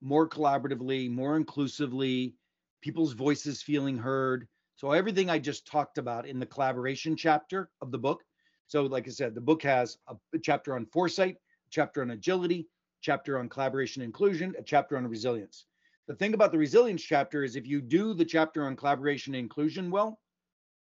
more 0.00 0.28
collaboratively, 0.28 1.10
more 1.10 1.36
inclusively, 1.36 2.34
people's 2.80 3.12
voices 3.12 3.62
feeling 3.62 3.96
heard. 3.96 4.48
So, 4.76 4.90
everything 4.90 5.30
I 5.30 5.38
just 5.38 5.66
talked 5.66 5.98
about 5.98 6.26
in 6.26 6.40
the 6.40 6.46
collaboration 6.46 7.16
chapter 7.16 7.70
of 7.80 7.92
the 7.92 7.98
book. 7.98 8.22
So, 8.66 8.82
like 8.82 9.06
I 9.06 9.10
said, 9.10 9.34
the 9.34 9.40
book 9.40 9.62
has 9.62 9.98
a, 10.08 10.16
chapter 10.42 10.74
on 10.74 10.86
foresight, 10.86 11.36
a 11.36 11.70
chapter 11.70 12.02
on 12.02 12.10
agility, 12.10 12.68
chapter 13.00 13.38
on 13.38 13.48
collaboration 13.48 14.02
inclusion, 14.02 14.54
a 14.58 14.62
chapter 14.62 14.96
on 14.96 15.06
resilience. 15.06 15.66
The 16.08 16.16
thing 16.16 16.34
about 16.34 16.50
the 16.50 16.58
resilience 16.58 17.02
chapter 17.02 17.44
is 17.44 17.54
if 17.54 17.66
you 17.66 17.80
do 17.80 18.12
the 18.12 18.24
chapter 18.24 18.64
on 18.66 18.74
collaboration 18.74 19.34
and 19.34 19.42
inclusion 19.42 19.90
well, 19.90 20.20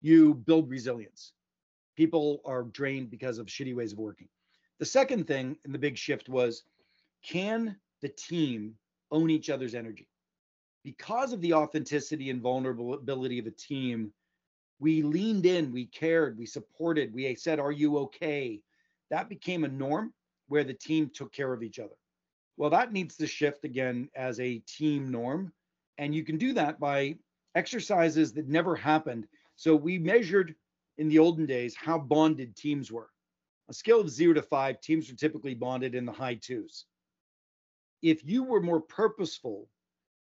you 0.02 0.34
build 0.34 0.68
resilience. 0.68 1.32
People 1.98 2.40
are 2.44 2.62
drained 2.62 3.10
because 3.10 3.38
of 3.38 3.48
shitty 3.48 3.74
ways 3.74 3.92
of 3.92 3.98
working. 3.98 4.28
The 4.78 4.86
second 4.86 5.26
thing 5.26 5.58
in 5.64 5.72
the 5.72 5.80
big 5.80 5.98
shift 5.98 6.28
was 6.28 6.62
can 7.24 7.74
the 8.02 8.08
team 8.08 8.76
own 9.10 9.30
each 9.30 9.50
other's 9.50 9.74
energy? 9.74 10.06
Because 10.84 11.32
of 11.32 11.40
the 11.40 11.54
authenticity 11.54 12.30
and 12.30 12.40
vulnerability 12.40 13.40
of 13.40 13.48
a 13.48 13.50
team, 13.50 14.12
we 14.78 15.02
leaned 15.02 15.44
in, 15.44 15.72
we 15.72 15.86
cared, 15.86 16.38
we 16.38 16.46
supported, 16.46 17.12
we 17.12 17.34
said, 17.34 17.58
Are 17.58 17.72
you 17.72 17.98
okay? 17.98 18.60
That 19.10 19.28
became 19.28 19.64
a 19.64 19.68
norm 19.68 20.14
where 20.46 20.62
the 20.62 20.74
team 20.74 21.10
took 21.12 21.32
care 21.32 21.52
of 21.52 21.64
each 21.64 21.80
other. 21.80 21.96
Well, 22.56 22.70
that 22.70 22.92
needs 22.92 23.16
to 23.16 23.26
shift 23.26 23.64
again 23.64 24.08
as 24.14 24.38
a 24.38 24.58
team 24.68 25.10
norm. 25.10 25.52
And 25.98 26.14
you 26.14 26.22
can 26.22 26.38
do 26.38 26.52
that 26.52 26.78
by 26.78 27.16
exercises 27.56 28.34
that 28.34 28.46
never 28.46 28.76
happened. 28.76 29.26
So 29.56 29.74
we 29.74 29.98
measured 29.98 30.54
in 30.98 31.08
the 31.08 31.18
olden 31.18 31.46
days 31.46 31.74
how 31.74 31.98
bonded 31.98 32.56
teams 32.56 32.92
were. 32.92 33.08
A 33.68 33.72
scale 33.72 34.00
of 34.00 34.10
zero 34.10 34.34
to 34.34 34.42
five, 34.42 34.80
teams 34.80 35.08
were 35.08 35.16
typically 35.16 35.54
bonded 35.54 35.94
in 35.94 36.04
the 36.04 36.12
high 36.12 36.34
twos. 36.34 36.86
If 38.02 38.24
you 38.24 38.42
were 38.42 38.60
more 38.60 38.80
purposeful 38.80 39.68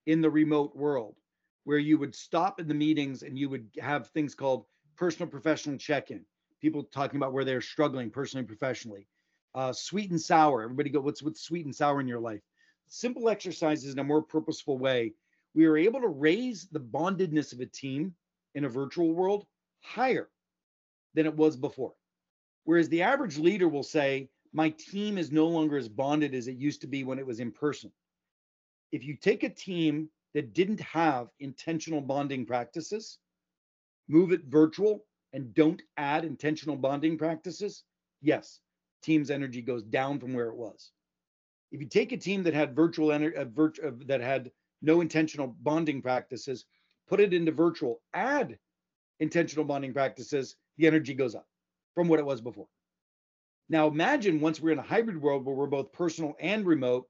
in 0.05 0.21
the 0.21 0.29
remote 0.29 0.75
world, 0.75 1.15
where 1.63 1.77
you 1.77 1.97
would 1.97 2.15
stop 2.15 2.59
in 2.59 2.67
the 2.67 2.73
meetings 2.73 3.23
and 3.23 3.37
you 3.37 3.49
would 3.49 3.67
have 3.79 4.07
things 4.07 4.33
called 4.33 4.65
personal 4.95 5.29
professional 5.29 5.77
check-in, 5.77 6.23
people 6.61 6.83
talking 6.83 7.17
about 7.17 7.33
where 7.33 7.43
they're 7.43 7.61
struggling 7.61 8.09
personally 8.09 8.41
and 8.41 8.47
professionally. 8.47 9.07
Uh, 9.53 9.73
sweet 9.73 10.11
and 10.11 10.21
sour. 10.21 10.63
Everybody 10.63 10.89
go, 10.89 11.01
what's 11.01 11.23
what's 11.23 11.41
sweet 11.41 11.65
and 11.65 11.75
sour 11.75 11.99
in 11.99 12.07
your 12.07 12.19
life? 12.19 12.41
Simple 12.89 13.27
exercises 13.27 13.93
in 13.93 13.99
a 13.99 14.03
more 14.03 14.21
purposeful 14.21 14.77
way. 14.77 15.13
We 15.55 15.67
were 15.67 15.77
able 15.77 15.99
to 16.01 16.07
raise 16.07 16.67
the 16.71 16.79
bondedness 16.79 17.53
of 17.53 17.59
a 17.59 17.65
team 17.65 18.13
in 18.55 18.65
a 18.65 18.69
virtual 18.69 19.13
world 19.13 19.45
higher 19.81 20.29
than 21.17 21.25
it 21.25 21.35
was 21.35 21.57
before. 21.57 21.93
Whereas 22.65 22.89
the 22.89 23.01
average 23.01 23.39
leader 23.39 23.67
will 23.67 23.81
say, 23.81 24.29
my 24.53 24.69
team 24.69 25.17
is 25.17 25.31
no 25.31 25.47
longer 25.47 25.75
as 25.75 25.89
bonded 25.89 26.35
as 26.35 26.47
it 26.47 26.57
used 26.57 26.81
to 26.81 26.87
be 26.87 27.03
when 27.03 27.17
it 27.17 27.25
was 27.25 27.39
in 27.39 27.51
person. 27.51 27.91
If 28.91 29.03
you 29.03 29.15
take 29.15 29.41
a 29.43 29.49
team 29.49 30.09
that 30.35 30.53
didn't 30.53 30.79
have 30.81 31.29
intentional 31.39 32.01
bonding 32.01 32.45
practices, 32.45 33.17
move 34.07 34.31
it 34.31 34.43
virtual, 34.45 35.05
and 35.33 35.55
don't 35.55 35.81
add 35.97 36.23
intentional 36.23 36.75
bonding 36.75 37.17
practices, 37.17 37.83
yes, 38.21 38.59
team's 39.01 39.31
energy 39.31 39.63
goes 39.63 39.83
down 39.83 40.19
from 40.19 40.35
where 40.35 40.49
it 40.49 40.55
was. 40.55 40.91
If 41.71 41.81
you 41.81 41.87
take 41.87 42.11
a 42.11 42.17
team 42.17 42.43
that 42.43 42.53
had 42.53 42.75
virtual 42.75 43.11
energy, 43.11 43.37
uh, 43.37 43.45
virt- 43.45 43.83
uh, 43.83 44.03
that 44.05 44.21
had 44.21 44.51
no 44.83 45.01
intentional 45.01 45.47
bonding 45.63 45.99
practices, 45.99 46.65
put 47.07 47.19
it 47.19 47.33
into 47.33 47.51
virtual, 47.51 48.01
add 48.13 48.59
intentional 49.19 49.65
bonding 49.65 49.93
practices, 49.93 50.55
the 50.77 50.87
energy 50.87 51.13
goes 51.13 51.35
up 51.35 51.47
from 51.95 52.07
what 52.07 52.19
it 52.19 52.25
was 52.25 52.41
before. 52.41 52.67
Now 53.69 53.87
imagine 53.87 54.39
once 54.39 54.61
we're 54.61 54.71
in 54.71 54.79
a 54.79 54.83
hybrid 54.83 55.21
world 55.21 55.45
where 55.45 55.55
we're 55.55 55.67
both 55.67 55.91
personal 55.91 56.35
and 56.39 56.65
remote, 56.65 57.07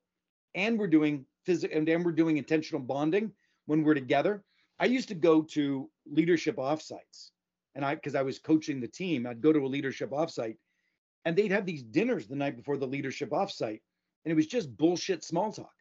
and 0.55 0.79
we're 0.79 0.87
doing 0.87 1.25
physical 1.45 1.77
and, 1.77 1.87
and 1.87 2.03
we're 2.03 2.11
doing 2.11 2.37
intentional 2.37 2.81
bonding 2.81 3.31
when 3.65 3.83
we're 3.83 3.93
together. 3.93 4.43
I 4.79 4.85
used 4.85 5.09
to 5.09 5.15
go 5.15 5.41
to 5.41 5.89
leadership 6.05 6.57
offsites, 6.57 7.31
and 7.75 7.85
I 7.85 7.95
because 7.95 8.15
I 8.15 8.23
was 8.23 8.39
coaching 8.39 8.79
the 8.79 8.87
team, 8.87 9.27
I'd 9.27 9.41
go 9.41 9.53
to 9.53 9.59
a 9.59 9.67
leadership 9.67 10.11
offsite, 10.11 10.57
and 11.25 11.35
they'd 11.35 11.51
have 11.51 11.65
these 11.65 11.83
dinners 11.83 12.27
the 12.27 12.35
night 12.35 12.55
before 12.55 12.77
the 12.77 12.87
leadership 12.87 13.29
offsite, 13.29 13.81
and 14.25 14.31
it 14.31 14.35
was 14.35 14.47
just 14.47 14.75
bullshit 14.75 15.23
small 15.23 15.51
talk. 15.51 15.71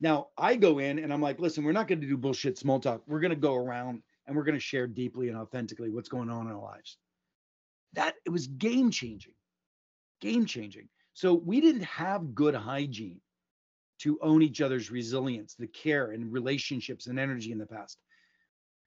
Now 0.00 0.28
I 0.36 0.56
go 0.56 0.78
in 0.78 0.98
and 0.98 1.12
I'm 1.12 1.22
like, 1.22 1.40
listen, 1.40 1.64
we're 1.64 1.72
not 1.72 1.88
going 1.88 2.00
to 2.00 2.06
do 2.06 2.16
bullshit 2.16 2.58
small 2.58 2.80
talk. 2.80 3.02
We're 3.06 3.20
going 3.20 3.30
to 3.30 3.36
go 3.36 3.54
around 3.54 4.02
and 4.26 4.36
we're 4.36 4.44
going 4.44 4.54
to 4.56 4.60
share 4.60 4.86
deeply 4.86 5.28
and 5.28 5.36
authentically 5.36 5.90
what's 5.90 6.08
going 6.08 6.30
on 6.30 6.46
in 6.46 6.52
our 6.52 6.62
lives. 6.62 6.98
That 7.94 8.14
it 8.24 8.30
was 8.30 8.46
game 8.46 8.90
changing 8.90 9.32
game 10.20 10.46
changing. 10.46 10.88
So 11.14 11.34
we 11.34 11.60
didn't 11.60 11.84
have 11.84 12.34
good 12.34 12.54
hygiene 12.54 13.20
to 14.00 14.18
own 14.20 14.42
each 14.42 14.60
other's 14.60 14.90
resilience 14.90 15.54
the 15.54 15.66
care 15.66 16.10
and 16.10 16.30
relationships 16.32 17.06
and 17.06 17.18
energy 17.18 17.52
in 17.52 17.58
the 17.58 17.66
past. 17.66 17.98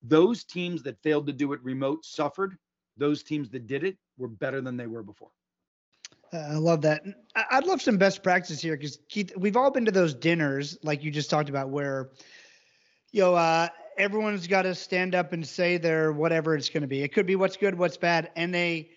Those 0.04 0.44
teams 0.44 0.84
that 0.84 1.02
failed 1.02 1.28
to 1.28 1.34
do 1.34 1.54
it 1.54 1.64
remote 1.64 2.06
suffered. 2.06 2.58
Those 2.98 3.24
teams 3.24 3.50
that 3.50 3.68
did 3.68 3.84
it 3.84 3.98
were 4.18 4.28
better 4.28 4.62
than 4.62 4.78
they 4.78 4.88
were 4.88 5.04
before. 5.04 5.32
Uh, 6.32 6.38
I 6.38 6.56
love 6.56 6.82
that. 6.82 7.02
I'd 7.36 7.66
love 7.66 7.82
some 7.82 7.98
best 7.98 8.22
practice 8.22 8.62
here 8.62 8.78
because 8.78 9.00
Keith, 9.10 9.36
we've 9.36 9.58
all 9.58 9.72
been 9.72 9.86
to 9.86 9.92
those 9.92 10.14
dinners, 10.14 10.78
like 10.84 11.04
you 11.04 11.10
just 11.10 11.30
talked 11.30 11.50
about, 11.50 11.70
where, 11.70 12.12
you 13.12 13.22
know, 13.22 13.34
uh, 13.34 13.68
everyone's 14.00 14.48
got 14.48 14.64
to 14.64 14.74
stand 14.74 15.14
up 15.14 15.34
and 15.34 15.46
say 15.46 15.78
their 15.78 16.12
whatever 16.12 16.56
it's 16.56 16.70
going 16.70 16.82
to 16.82 16.88
be. 16.88 17.04
It 17.04 17.14
could 17.14 17.26
be 17.26 17.36
what's 17.36 17.58
good, 17.58 17.78
what's 17.78 17.98
bad, 17.98 18.32
and 18.36 18.54
they 18.54 18.92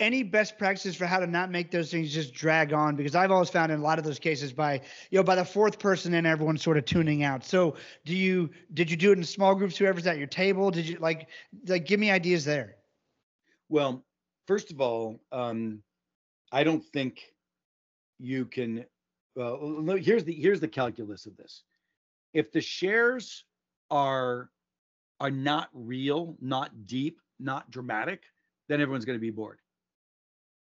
any 0.00 0.22
best 0.24 0.58
practices 0.58 0.96
for 0.96 1.06
how 1.06 1.20
to 1.20 1.26
not 1.26 1.50
make 1.50 1.70
those 1.70 1.90
things 1.90 2.12
just 2.12 2.34
drag 2.34 2.72
on 2.72 2.96
because 2.96 3.14
I've 3.14 3.30
always 3.30 3.50
found 3.50 3.70
in 3.70 3.78
a 3.78 3.82
lot 3.82 3.98
of 3.98 4.04
those 4.04 4.18
cases 4.18 4.52
by 4.52 4.80
you 5.10 5.18
know 5.18 5.22
by 5.22 5.36
the 5.36 5.44
fourth 5.44 5.78
person 5.78 6.14
in 6.14 6.26
everyone's 6.26 6.62
sort 6.62 6.76
of 6.76 6.84
tuning 6.86 7.22
out. 7.22 7.44
So 7.44 7.76
do 8.04 8.16
you 8.16 8.50
did 8.74 8.90
you 8.90 8.96
do 8.96 9.12
it 9.12 9.18
in 9.18 9.24
small 9.24 9.54
groups? 9.54 9.76
Whoever's 9.76 10.06
at 10.06 10.18
your 10.18 10.26
table? 10.26 10.70
Did 10.70 10.88
you 10.88 10.98
like 10.98 11.28
like 11.68 11.86
give 11.86 12.00
me 12.00 12.10
ideas 12.10 12.44
there? 12.44 12.76
Well, 13.68 14.04
first 14.46 14.72
of 14.72 14.80
all, 14.80 15.20
um, 15.30 15.82
I 16.50 16.64
don't 16.64 16.84
think 16.84 17.32
you 18.18 18.46
can. 18.46 18.84
Well, 19.36 19.96
here's 19.96 20.24
the 20.24 20.34
here's 20.34 20.60
the 20.60 20.68
calculus 20.68 21.26
of 21.26 21.36
this. 21.36 21.62
If 22.34 22.50
the 22.50 22.60
shares 22.60 23.44
are 23.92 24.50
are 25.20 25.30
not 25.30 25.68
real, 25.72 26.36
not 26.40 26.86
deep, 26.86 27.20
not 27.38 27.70
dramatic, 27.70 28.24
then 28.68 28.80
everyone's 28.80 29.04
going 29.04 29.18
to 29.18 29.20
be 29.20 29.30
bored. 29.30 29.60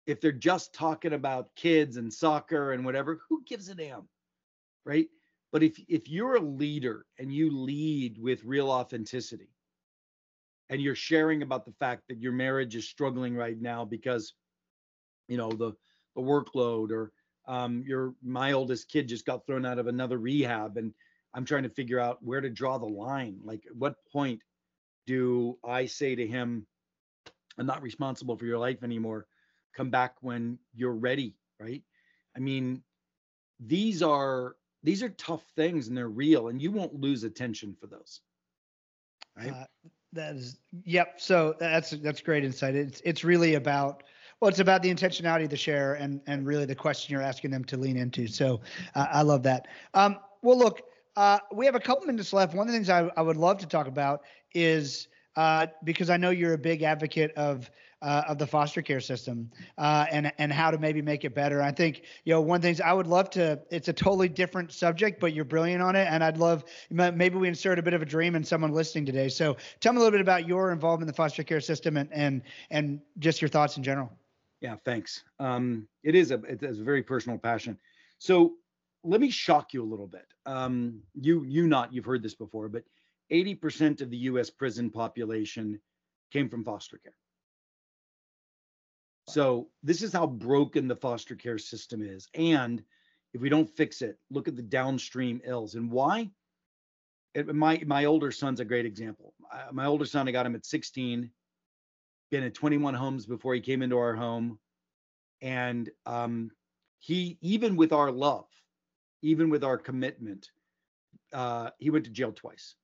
If 0.08 0.20
they're 0.22 0.32
just 0.32 0.74
talking 0.74 1.14
about 1.14 1.56
kids 1.56 1.98
and 1.98 2.12
soccer 2.12 2.72
and 2.72 2.84
whatever, 2.84 3.20
who 3.30 3.44
gives 3.46 3.70
a 3.70 3.76
damn? 3.76 4.08
Right? 4.86 5.08
But 5.52 5.62
if 5.62 5.80
if 5.88 6.10
you're 6.10 6.38
a 6.38 6.42
leader 6.42 7.06
and 7.20 7.32
you 7.32 7.52
lead 7.52 8.18
with 8.18 8.44
real 8.44 8.72
authenticity 8.72 9.50
and 10.70 10.82
you're 10.82 10.96
sharing 10.96 11.42
about 11.42 11.66
the 11.66 11.74
fact 11.74 12.04
that 12.08 12.20
your 12.20 12.32
marriage 12.32 12.76
is 12.76 12.88
struggling 12.88 13.36
right 13.36 13.60
now 13.60 13.84
because 13.84 14.34
you 15.28 15.38
know 15.38 15.52
the 15.52 15.74
the 16.16 16.22
workload 16.22 16.92
or 16.92 17.12
um, 17.48 17.84
your 17.86 18.14
my 18.24 18.54
oldest 18.54 18.90
kid 18.90 19.08
just 19.08 19.26
got 19.26 19.46
thrown 19.46 19.66
out 19.66 19.80
of 19.80 19.88
another 19.88 20.18
rehab 20.18 20.78
and 20.78 20.94
I'm 21.34 21.46
trying 21.46 21.64
to 21.64 21.70
figure 21.70 22.00
out 22.00 22.24
where 22.24 22.42
to 22.42 22.50
draw 22.50 22.78
the 22.78 22.86
line. 22.86 23.40
Like, 23.44 23.66
at 23.68 23.76
what 23.76 23.96
point 24.12 24.42
do 25.06 25.58
I 25.64 25.86
say 25.86 26.16
to 26.16 26.26
him, 26.26 26.66
I'm 27.58 27.66
not 27.66 27.82
responsible 27.82 28.38
for 28.38 28.46
your 28.46 28.58
life 28.58 28.84
anymore? 28.84 29.28
Come 29.76 29.90
back 29.90 30.16
when 30.22 30.58
you're 30.74 30.94
ready, 30.94 31.36
right? 31.60 31.84
I 32.36 32.40
mean, 32.40 32.82
these 33.60 34.02
are 34.02 34.56
these 34.84 35.04
are 35.04 35.10
tough 35.10 35.44
things 35.56 35.88
and 35.88 35.98
they're 35.98 36.10
real 36.10 36.48
and 36.48 36.62
you 36.62 36.72
won't 36.72 36.94
lose 37.00 37.24
attention 37.24 37.76
for 37.80 37.88
those 37.88 38.22
right 39.38 39.52
uh, 39.52 39.66
that 40.14 40.36
is 40.36 40.60
yep 40.86 41.20
so 41.20 41.56
that's 41.60 41.92
that's 41.92 42.22
great 42.22 42.46
insight 42.46 42.76
it's 42.76 43.02
it's 43.04 43.24
really 43.24 43.56
about 43.56 44.04
well 44.40 44.50
it's 44.50 44.60
about 44.60 44.82
the 44.82 44.94
intentionality 44.94 45.44
of 45.44 45.50
the 45.50 45.58
share 45.58 45.96
and 45.96 46.22
and 46.28 46.46
really 46.46 46.66
the 46.66 46.76
question 46.76 47.12
you're 47.12 47.22
asking 47.22 47.52
them 47.52 47.64
to 47.64 47.78
lean 47.78 47.98
into 47.98 48.28
so 48.28 48.62
uh, 48.96 49.08
i 49.12 49.22
love 49.22 49.44
that 49.44 49.68
um 49.94 50.18
well 50.42 50.58
look 50.58 50.82
uh, 51.20 51.38
we 51.52 51.66
have 51.66 51.76
a 51.76 51.80
couple 51.82 52.06
minutes 52.06 52.32
left. 52.32 52.56
One 52.56 52.66
of 52.66 52.72
the 52.72 52.78
things 52.78 52.90
I, 52.90 53.12
I 53.18 53.22
would 53.22 53.36
love 53.36 53.58
to 53.58 53.68
talk 53.68 53.88
about 53.88 54.22
is 54.54 55.10
uh, 55.36 55.68
because 55.84 56.10
I 56.10 56.16
know 56.16 56.30
you're 56.30 56.54
a 56.54 56.58
big 56.58 56.82
advocate 56.82 57.34
of 57.36 57.70
uh, 58.02 58.24
of 58.30 58.38
the 58.38 58.48
foster 58.48 58.82
care 58.82 59.02
system 59.02 59.52
uh, 59.78 60.06
and 60.10 60.32
and 60.38 60.54
how 60.54 60.72
to 60.72 60.78
maybe 60.78 61.02
make 61.02 61.26
it 61.26 61.36
better. 61.36 61.62
I 61.62 61.74
think 61.74 62.04
you 62.24 62.34
know 62.34 62.40
one 62.40 62.62
things 62.62 62.80
I 62.80 62.94
would 62.94 63.06
love 63.06 63.30
to. 63.32 63.60
It's 63.70 63.90
a 63.90 63.94
totally 63.94 64.30
different 64.30 64.72
subject, 64.72 65.20
but 65.20 65.34
you're 65.34 65.44
brilliant 65.44 65.82
on 65.82 65.98
it, 65.98 66.08
and 66.10 66.24
I'd 66.24 66.38
love 66.38 66.64
maybe 66.90 67.36
we 67.36 67.50
insert 67.50 67.80
a 67.80 67.82
bit 67.82 67.94
of 67.94 68.02
a 68.02 68.06
dream 68.06 68.36
in 68.36 68.44
someone 68.46 68.72
listening 68.72 69.06
today. 69.06 69.28
So 69.28 69.58
tell 69.82 69.92
me 69.92 69.98
a 69.98 70.00
little 70.00 70.14
bit 70.14 70.22
about 70.22 70.48
your 70.48 70.72
involvement 70.72 71.10
in 71.10 71.12
the 71.12 71.18
foster 71.18 71.44
care 71.44 71.60
system 71.60 71.98
and 71.98 72.08
and 72.14 72.44
and 72.70 73.02
just 73.18 73.42
your 73.42 73.50
thoughts 73.50 73.76
in 73.76 73.84
general. 73.84 74.10
Yeah, 74.62 74.78
thanks. 74.86 75.26
Um, 75.38 75.86
it 76.02 76.16
is 76.16 76.32
a 76.32 76.42
it's 76.48 76.80
a 76.80 76.84
very 76.84 77.04
personal 77.04 77.38
passion. 77.38 77.78
So 78.20 78.54
let 79.04 79.22
me 79.22 79.30
shock 79.30 79.74
you 79.74 79.84
a 79.84 79.88
little 79.90 80.08
bit. 80.08 80.26
Um, 80.46 81.02
you 81.14 81.44
you 81.44 81.68
not 81.68 81.94
you've 81.94 82.06
heard 82.06 82.24
this 82.24 82.36
before, 82.36 82.70
but 82.70 82.84
80% 83.32 84.02
of 84.02 84.10
the 84.10 84.18
U.S. 84.18 84.50
prison 84.50 84.90
population 84.90 85.80
came 86.32 86.50
from 86.50 86.64
foster 86.64 86.98
care. 86.98 87.14
So 89.28 89.70
this 89.84 90.02
is 90.02 90.12
how 90.12 90.26
broken 90.26 90.88
the 90.88 90.96
foster 90.96 91.36
care 91.36 91.60
system 91.60 92.02
is, 92.02 92.28
and 92.34 92.84
if 93.34 93.42
we 93.42 93.50
don't 93.50 93.70
fix 93.70 94.02
it, 94.02 94.18
look 94.32 94.48
at 94.48 94.56
the 94.56 94.62
downstream 94.62 95.42
ills 95.46 95.76
and 95.76 95.92
why. 95.92 96.32
It, 97.36 97.54
my 97.54 97.82
my 97.86 98.06
older 98.06 98.32
son's 98.32 98.60
a 98.60 98.66
great 98.66 98.86
example. 98.86 99.34
my 99.72 99.86
older 99.86 100.06
son, 100.06 100.28
I 100.28 100.32
got 100.32 100.48
him 100.48 100.56
at 100.56 100.66
16, 100.66 101.30
been 102.32 102.44
at 102.44 102.56
21 102.56 102.96
homes 102.96 103.28
before 103.28 103.54
he 103.54 103.62
came 103.62 103.84
into 103.84 103.98
our 103.98 104.16
home, 104.16 104.58
and 105.42 105.90
um, 106.08 106.50
he 106.98 107.38
even 107.42 107.76
with 107.76 107.94
our 107.94 108.12
love 108.12 108.48
even 109.22 109.50
with 109.50 109.64
our 109.64 109.78
commitment, 109.78 110.52
uh, 111.34 111.70
he 111.78 111.90
went 111.90 112.06
to 112.06 112.12
jail 112.12 112.32
twice. 112.32 112.76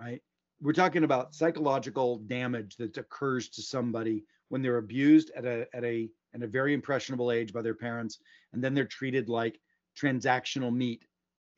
Right? 0.00 0.22
We're 0.60 0.72
talking 0.72 1.04
about 1.04 1.34
psychological 1.34 2.18
damage 2.18 2.76
that 2.76 2.96
occurs 2.96 3.48
to 3.50 3.62
somebody 3.62 4.24
when 4.48 4.62
they're 4.62 4.78
abused 4.78 5.30
at 5.36 5.44
a 5.44 5.66
at 5.74 5.84
a 5.84 6.08
at 6.34 6.42
a 6.42 6.46
very 6.46 6.74
impressionable 6.74 7.30
age 7.30 7.52
by 7.52 7.62
their 7.62 7.74
parents, 7.74 8.18
and 8.52 8.62
then 8.62 8.74
they're 8.74 8.84
treated 8.84 9.28
like 9.28 9.60
transactional 9.98 10.74
meat 10.74 11.04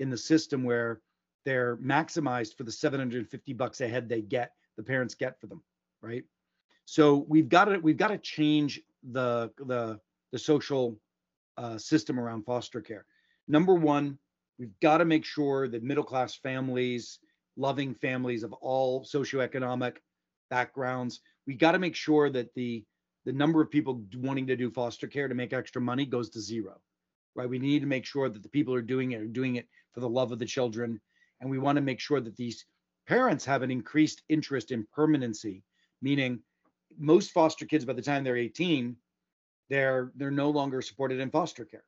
in 0.00 0.11
the 0.11 0.16
system 0.16 0.64
where 0.64 1.00
they're 1.44 1.77
maximized 1.77 2.57
for 2.57 2.64
the 2.64 2.72
750 2.72 3.53
bucks 3.53 3.81
a 3.81 3.88
head 3.88 4.09
they 4.09 4.22
get, 4.22 4.53
the 4.77 4.83
parents 4.83 5.14
get 5.14 5.38
for 5.40 5.46
them, 5.46 5.62
right? 6.00 6.24
So 6.87 7.24
we've 7.29 7.48
got 7.48 7.66
to 7.66 7.79
we've 7.79 7.96
got 7.96 8.09
to 8.09 8.18
change 8.18 8.81
the 9.12 9.50
the 9.59 10.00
the 10.33 10.38
social 10.38 10.98
uh, 11.57 11.79
system 11.79 12.18
around 12.18 12.44
foster 12.44 12.81
care. 12.81 13.07
Number 13.46 13.74
one, 13.74 14.18
We've 14.59 14.78
got 14.80 14.98
to 14.98 15.04
make 15.04 15.24
sure 15.24 15.68
that 15.68 15.83
middle 15.83 16.04
class 16.04 16.37
families, 16.37 17.18
loving 17.57 17.94
families 17.94 18.42
of 18.42 18.52
all 18.52 19.04
socioeconomic 19.04 19.96
backgrounds, 20.48 21.20
we 21.46 21.54
got 21.54 21.72
to 21.72 21.78
make 21.78 21.96
sure 21.96 22.30
that 22.30 22.54
the 22.54 22.85
the 23.24 23.33
number 23.33 23.62
of 23.62 23.70
people 23.70 24.04
wanting 24.16 24.46
to 24.46 24.57
do 24.57 24.70
foster 24.70 25.07
care 25.07 25.28
to 25.28 25.35
make 25.35 25.54
extra 25.54 25.80
money 25.80 26.04
goes 26.04 26.28
to 26.30 26.40
zero. 26.40 26.78
Right? 27.35 27.48
We 27.48 27.59
need 27.59 27.80
to 27.80 27.87
make 27.87 28.04
sure 28.04 28.28
that 28.28 28.42
the 28.42 28.48
people 28.50 28.74
are 28.74 28.83
doing 28.83 29.12
it 29.12 29.20
are 29.20 29.26
doing 29.26 29.57
it 29.57 29.66
for 29.92 30.00
the 30.00 30.09
love 30.09 30.30
of 30.30 30.38
the 30.38 30.46
children, 30.46 31.00
and 31.40 31.50
we 31.50 31.59
want 31.59 31.76
to 31.76 31.83
make 31.83 32.00
sure 32.00 32.20
that 32.20 32.37
these 32.37 32.64
parents 33.09 33.44
have 33.44 33.62
an 33.62 33.70
increased 33.70 34.22
interest 34.28 34.70
in 34.70 34.87
permanency, 34.92 35.64
meaning 36.00 36.40
most 36.96 37.33
foster 37.33 37.66
kids 37.66 37.85
by 37.85 37.92
the 37.92 38.02
time 38.02 38.22
they're 38.22 38.37
18 38.37 38.96
they're 39.68 40.12
they're 40.14 40.30
no 40.30 40.50
longer 40.50 40.80
supported 40.80 41.18
in 41.18 41.30
foster 41.30 41.64
care 41.64 41.85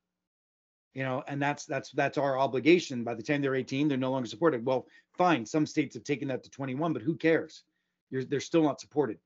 you 0.96 1.02
know 1.02 1.22
and 1.28 1.40
that's 1.40 1.66
that's 1.66 1.90
that's 1.90 2.16
our 2.16 2.38
obligation. 2.38 3.04
By 3.04 3.12
the 3.12 3.22
time 3.22 3.42
they're 3.42 3.54
18 3.54 3.86
they're 3.86 3.98
no 3.98 4.10
longer 4.10 4.26
supported. 4.26 4.64
Well 4.64 4.86
fine 5.18 5.44
some 5.44 5.66
states 5.66 5.94
have 5.94 6.04
taken 6.04 6.28
that 6.28 6.42
to 6.42 6.50
21 6.50 6.94
but 6.94 7.02
who 7.02 7.14
cares? 7.14 7.64
You're, 8.10 8.24
they're 8.24 8.40
still 8.40 8.62
not 8.62 8.80
supported. 8.80 9.18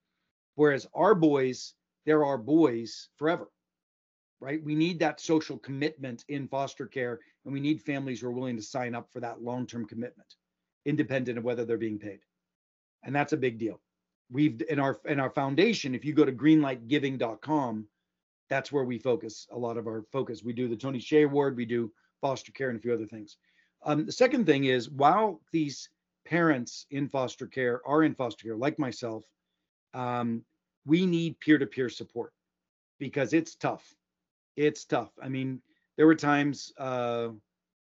Whereas 0.57 0.89
our 0.95 1.15
boys 1.15 1.75
they're 2.05 2.25
our 2.25 2.39
boys 2.39 3.09
forever 3.17 3.49
right? 4.41 4.65
We 4.65 4.75
need 4.75 4.99
that 4.99 5.21
social 5.21 5.59
commitment 5.59 6.25
in 6.29 6.49
foster 6.49 6.87
care 6.87 7.21
and 7.45 7.53
we 7.53 7.61
need 7.61 7.81
families 7.83 8.21
who 8.21 8.29
are 8.29 8.33
willing 8.33 8.57
to 8.57 8.63
sign 8.63 8.95
up 8.95 9.13
for 9.13 9.21
that 9.21 9.43
long-term 9.43 9.87
commitment 9.87 10.35
independent 10.87 11.37
of 11.39 11.45
whether 11.45 11.67
they're 11.67 11.77
being 11.77 11.99
paid. 11.99 12.21
And 13.05 13.15
that's 13.15 13.35
a 13.35 13.37
big 13.37 13.59
deal. 13.59 13.81
We've 14.33 14.61
in 14.69 14.81
our 14.81 14.99
in 15.05 15.21
our 15.21 15.31
foundation 15.31 15.95
if 15.95 16.05
you 16.05 16.15
go 16.15 16.25
to 16.25 16.33
greenlightgiving.com 16.33 17.87
that's 18.51 18.71
where 18.71 18.85
we 18.85 18.99
focus 18.99 19.47
a 19.53 19.59
lot 19.59 19.79
of 19.79 19.87
our 19.87 20.05
focus. 20.13 20.43
We 20.45 20.53
do 20.53 20.69
the 20.69 20.77
tony 20.77 20.99
hsieh 20.99 21.25
award 21.25 21.57
we 21.57 21.65
do 21.65 21.91
foster 22.21 22.53
care 22.53 22.69
and 22.69 22.79
a 22.79 22.83
few 22.83 22.93
other 22.93 23.07
things. 23.07 23.39
Um, 23.83 24.05
the 24.05 24.13
second 24.13 24.45
thing 24.45 24.65
is 24.65 24.91
while 24.91 25.41
these 25.53 25.89
parents 26.27 26.87
in 26.91 27.09
foster 27.09 27.47
care 27.47 27.81
are 27.87 28.03
in 28.03 28.15
foster 28.15 28.45
care 28.45 28.57
like 28.57 28.79
myself 28.79 29.25
um, 29.95 30.43
we 30.85 31.07
need 31.07 31.41
peer-to-peer 31.41 31.89
support 31.89 32.33
because 32.99 33.33
it's 33.33 33.55
tough. 33.55 33.95
It's 34.57 34.85
tough. 34.85 35.11
I 35.23 35.29
mean 35.29 35.63
there 35.97 36.07
were 36.07 36.15
times 36.15 36.73
uh, 36.79 37.29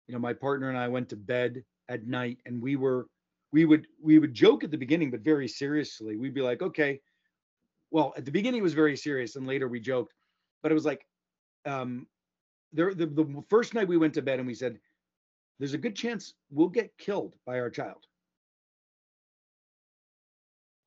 you 0.08 0.12
know 0.14 0.18
my 0.18 0.32
partner 0.32 0.68
and 0.68 0.76
i 0.76 0.88
went 0.88 1.08
to 1.08 1.16
bed 1.16 1.64
at 1.88 2.06
night 2.06 2.38
and 2.44 2.60
we 2.60 2.76
were 2.76 3.06
we 3.54 3.64
would 3.64 3.86
we 4.02 4.18
would 4.18 4.34
joke 4.34 4.64
at 4.64 4.72
the 4.72 4.76
beginning, 4.76 5.12
but 5.12 5.20
very 5.20 5.46
seriously. 5.46 6.16
We'd 6.16 6.34
be 6.34 6.42
like, 6.42 6.60
okay, 6.60 7.00
well, 7.92 8.12
at 8.16 8.24
the 8.24 8.32
beginning 8.32 8.58
it 8.58 8.64
was 8.64 8.74
very 8.74 8.96
serious, 8.96 9.36
and 9.36 9.46
later 9.46 9.68
we 9.68 9.78
joked, 9.78 10.12
but 10.64 10.72
it 10.72 10.74
was 10.74 10.86
like, 10.86 11.06
um, 11.66 12.06
there 12.72 12.94
the, 12.94 13.06
the 13.06 13.44
first 13.50 13.74
night 13.74 13.86
we 13.86 13.98
went 13.98 14.14
to 14.14 14.22
bed 14.22 14.38
and 14.38 14.48
we 14.48 14.54
said, 14.54 14.80
there's 15.58 15.74
a 15.74 15.78
good 15.78 15.94
chance 15.94 16.32
we'll 16.50 16.68
get 16.68 16.96
killed 16.98 17.36
by 17.46 17.60
our 17.60 17.68
child. 17.70 18.06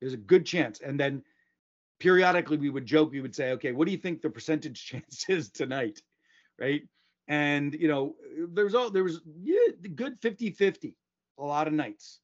There's 0.00 0.14
a 0.14 0.18
good 0.18 0.44
chance, 0.44 0.80
and 0.80 0.98
then 0.98 1.22
periodically 2.00 2.56
we 2.56 2.70
would 2.70 2.86
joke. 2.86 3.12
We 3.12 3.20
would 3.20 3.34
say, 3.34 3.52
okay, 3.52 3.72
what 3.72 3.86
do 3.86 3.92
you 3.92 3.98
think 3.98 4.20
the 4.20 4.30
percentage 4.30 4.84
chance 4.86 5.24
is 5.28 5.48
tonight, 5.48 6.02
right? 6.60 6.82
And 7.28 7.72
you 7.74 7.88
know, 7.88 8.16
there's 8.52 8.74
all 8.74 8.90
there 8.90 9.04
was 9.04 9.20
yeah, 9.40 9.88
good 9.94 10.18
50 10.20 10.50
50 10.50 10.96
a 11.38 11.44
lot 11.44 11.68
of 11.68 11.72
nights 11.72 12.18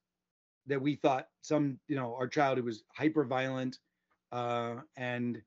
that 0.66 0.82
we 0.82 0.96
thought 0.96 1.28
some, 1.40 1.78
you 1.86 1.94
know, 1.94 2.16
our 2.18 2.26
child 2.26 2.58
who 2.58 2.64
was 2.64 2.82
hyper 2.96 3.24
violent 3.24 3.78
uh, 4.32 4.76
and 4.96 5.40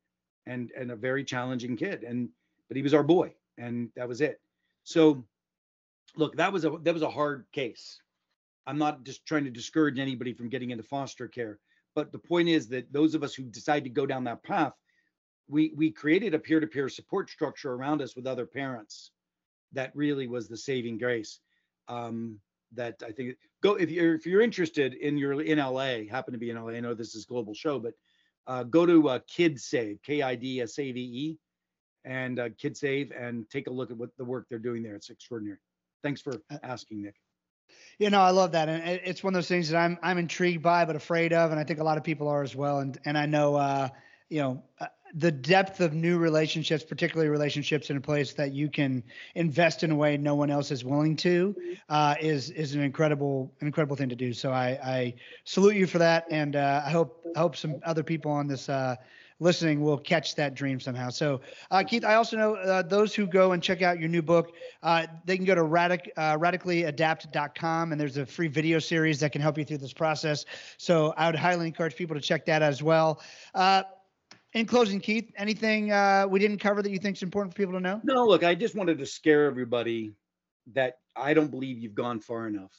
and 0.47 0.71
and 0.71 0.91
a 0.91 0.95
very 0.95 1.23
challenging 1.23 1.75
kid, 1.75 2.03
and 2.03 2.29
but 2.67 2.77
he 2.77 2.83
was 2.83 2.93
our 2.93 3.03
boy, 3.03 3.33
and 3.57 3.89
that 3.95 4.07
was 4.07 4.21
it. 4.21 4.39
So, 4.83 5.25
look, 6.15 6.35
that 6.37 6.51
was 6.51 6.65
a 6.65 6.71
that 6.83 6.93
was 6.93 7.03
a 7.03 7.09
hard 7.09 7.45
case. 7.51 7.99
I'm 8.65 8.77
not 8.77 9.03
just 9.03 9.25
trying 9.25 9.45
to 9.45 9.51
discourage 9.51 9.99
anybody 9.99 10.33
from 10.33 10.49
getting 10.49 10.71
into 10.71 10.83
foster 10.83 11.27
care, 11.27 11.59
but 11.95 12.11
the 12.11 12.19
point 12.19 12.49
is 12.49 12.67
that 12.69 12.91
those 12.91 13.15
of 13.15 13.23
us 13.23 13.33
who 13.33 13.43
decide 13.43 13.83
to 13.83 13.89
go 13.89 14.05
down 14.05 14.23
that 14.25 14.43
path, 14.43 14.73
we 15.47 15.73
we 15.75 15.91
created 15.91 16.33
a 16.33 16.39
peer-to-peer 16.39 16.89
support 16.89 17.29
structure 17.29 17.73
around 17.73 18.01
us 18.01 18.15
with 18.15 18.27
other 18.27 18.45
parents. 18.45 19.11
That 19.73 19.95
really 19.95 20.27
was 20.27 20.47
the 20.47 20.57
saving 20.57 20.97
grace. 20.97 21.39
Um, 21.87 22.39
that 22.73 23.01
I 23.05 23.11
think 23.11 23.37
go 23.61 23.75
if 23.75 23.89
you're 23.89 24.15
if 24.15 24.25
you're 24.25 24.41
interested 24.41 24.93
in 24.93 25.17
your 25.17 25.41
in 25.41 25.59
LA, 25.59 26.03
happen 26.09 26.33
to 26.33 26.37
be 26.37 26.49
in 26.49 26.61
LA. 26.61 26.71
I 26.71 26.79
know 26.79 26.93
this 26.93 27.15
is 27.15 27.25
global 27.25 27.53
show, 27.53 27.79
but 27.79 27.93
uh, 28.47 28.63
go 28.63 28.85
to 28.85 29.09
uh, 29.09 29.19
KidSave, 29.29 30.01
K 30.03 30.21
I 30.21 30.35
D 30.35 30.61
S 30.61 30.79
A 30.79 30.91
V 30.91 30.99
E, 30.99 31.37
and 32.05 32.39
uh, 32.39 32.49
KidSave, 32.49 33.11
and 33.19 33.49
take 33.49 33.67
a 33.67 33.71
look 33.71 33.91
at 33.91 33.97
what 33.97 34.09
the 34.17 34.25
work 34.25 34.47
they're 34.49 34.59
doing 34.59 34.81
there. 34.81 34.95
It's 34.95 35.09
extraordinary. 35.09 35.57
Thanks 36.03 36.21
for 36.21 36.41
uh, 36.49 36.57
asking, 36.63 37.03
Nick. 37.03 37.15
You 37.99 38.09
know, 38.09 38.21
I 38.21 38.29
love 38.29 38.53
that, 38.53 38.69
and 38.69 39.01
it's 39.03 39.23
one 39.23 39.33
of 39.33 39.37
those 39.37 39.47
things 39.47 39.69
that 39.69 39.77
I'm 39.77 39.97
I'm 40.01 40.17
intrigued 40.17 40.63
by, 40.63 40.85
but 40.85 40.95
afraid 40.95 41.33
of, 41.33 41.51
and 41.51 41.59
I 41.59 41.63
think 41.63 41.79
a 41.79 41.83
lot 41.83 41.97
of 41.97 42.03
people 42.03 42.27
are 42.29 42.41
as 42.41 42.55
well. 42.55 42.79
And 42.79 42.97
and 43.05 43.17
I 43.17 43.25
know, 43.25 43.55
uh, 43.55 43.89
you 44.29 44.41
know, 44.41 44.63
uh, 44.79 44.87
the 45.13 45.31
depth 45.31 45.79
of 45.79 45.93
new 45.93 46.17
relationships, 46.17 46.83
particularly 46.83 47.29
relationships 47.29 47.89
in 47.89 47.97
a 47.97 48.01
place 48.01 48.33
that 48.33 48.51
you 48.53 48.69
can 48.69 49.03
invest 49.35 49.83
in 49.83 49.91
a 49.91 49.95
way 49.95 50.17
no 50.17 50.35
one 50.35 50.49
else 50.49 50.71
is 50.71 50.83
willing 50.83 51.15
to, 51.17 51.55
uh, 51.89 52.15
is 52.19 52.49
is 52.51 52.75
an 52.75 52.81
incredible 52.81 53.51
incredible 53.61 53.95
thing 53.95 54.09
to 54.09 54.15
do. 54.15 54.33
So 54.33 54.51
I, 54.51 54.79
I 54.83 55.13
salute 55.43 55.75
you 55.75 55.87
for 55.87 55.97
that, 55.99 56.25
and 56.29 56.55
uh, 56.55 56.81
I 56.85 56.89
hope 56.89 57.25
I 57.35 57.39
hope 57.39 57.55
some 57.55 57.79
other 57.83 58.03
people 58.03 58.31
on 58.31 58.47
this 58.47 58.69
uh, 58.69 58.95
listening 59.39 59.81
will 59.81 59.99
catch 59.99 60.35
that 60.35 60.55
dream 60.55 60.79
somehow. 60.79 61.09
So 61.09 61.41
uh, 61.69 61.83
Keith, 61.83 62.03
I 62.03 62.15
also 62.15 62.37
know 62.37 62.55
uh, 62.55 62.81
those 62.81 63.13
who 63.13 63.27
go 63.27 63.51
and 63.51 63.61
check 63.61 63.81
out 63.83 63.99
your 63.99 64.09
new 64.09 64.23
book, 64.23 64.53
uh, 64.81 65.05
they 65.25 65.35
can 65.35 65.45
go 65.45 65.55
to 65.55 65.61
radic 65.61 66.13
radicallyadapt.com, 66.17 67.91
and 67.91 68.01
there's 68.01 68.17
a 68.17 68.25
free 68.25 68.47
video 68.47 68.79
series 68.79 69.19
that 69.19 69.31
can 69.31 69.41
help 69.41 69.57
you 69.57 69.63
through 69.65 69.77
this 69.77 69.93
process. 69.93 70.45
So 70.77 71.13
I 71.17 71.27
would 71.27 71.35
highly 71.35 71.67
encourage 71.67 71.95
people 71.95 72.15
to 72.15 72.21
check 72.21 72.45
that 72.47 72.61
out 72.61 72.69
as 72.69 72.81
well 72.81 73.21
in 74.53 74.65
closing, 74.65 74.99
Keith, 74.99 75.31
anything 75.37 75.91
uh, 75.91 76.25
we 76.29 76.39
didn't 76.39 76.59
cover 76.59 76.81
that 76.81 76.91
you 76.91 76.99
think 76.99 77.17
is 77.17 77.23
important 77.23 77.53
for 77.53 77.57
people 77.57 77.73
to 77.73 77.79
know? 77.79 78.01
No, 78.03 78.25
look, 78.25 78.43
I 78.43 78.55
just 78.55 78.75
wanted 78.75 78.97
to 78.99 79.05
scare 79.05 79.45
everybody 79.45 80.13
that 80.73 80.99
I 81.15 81.33
don't 81.33 81.51
believe 81.51 81.77
you've 81.77 81.95
gone 81.95 82.19
far 82.19 82.47
enough. 82.47 82.73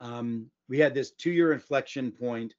Um, 0.00 0.50
we 0.68 0.78
had 0.78 0.94
this 0.94 1.10
two-year 1.12 1.52
inflection 1.52 2.10
point, 2.10 2.54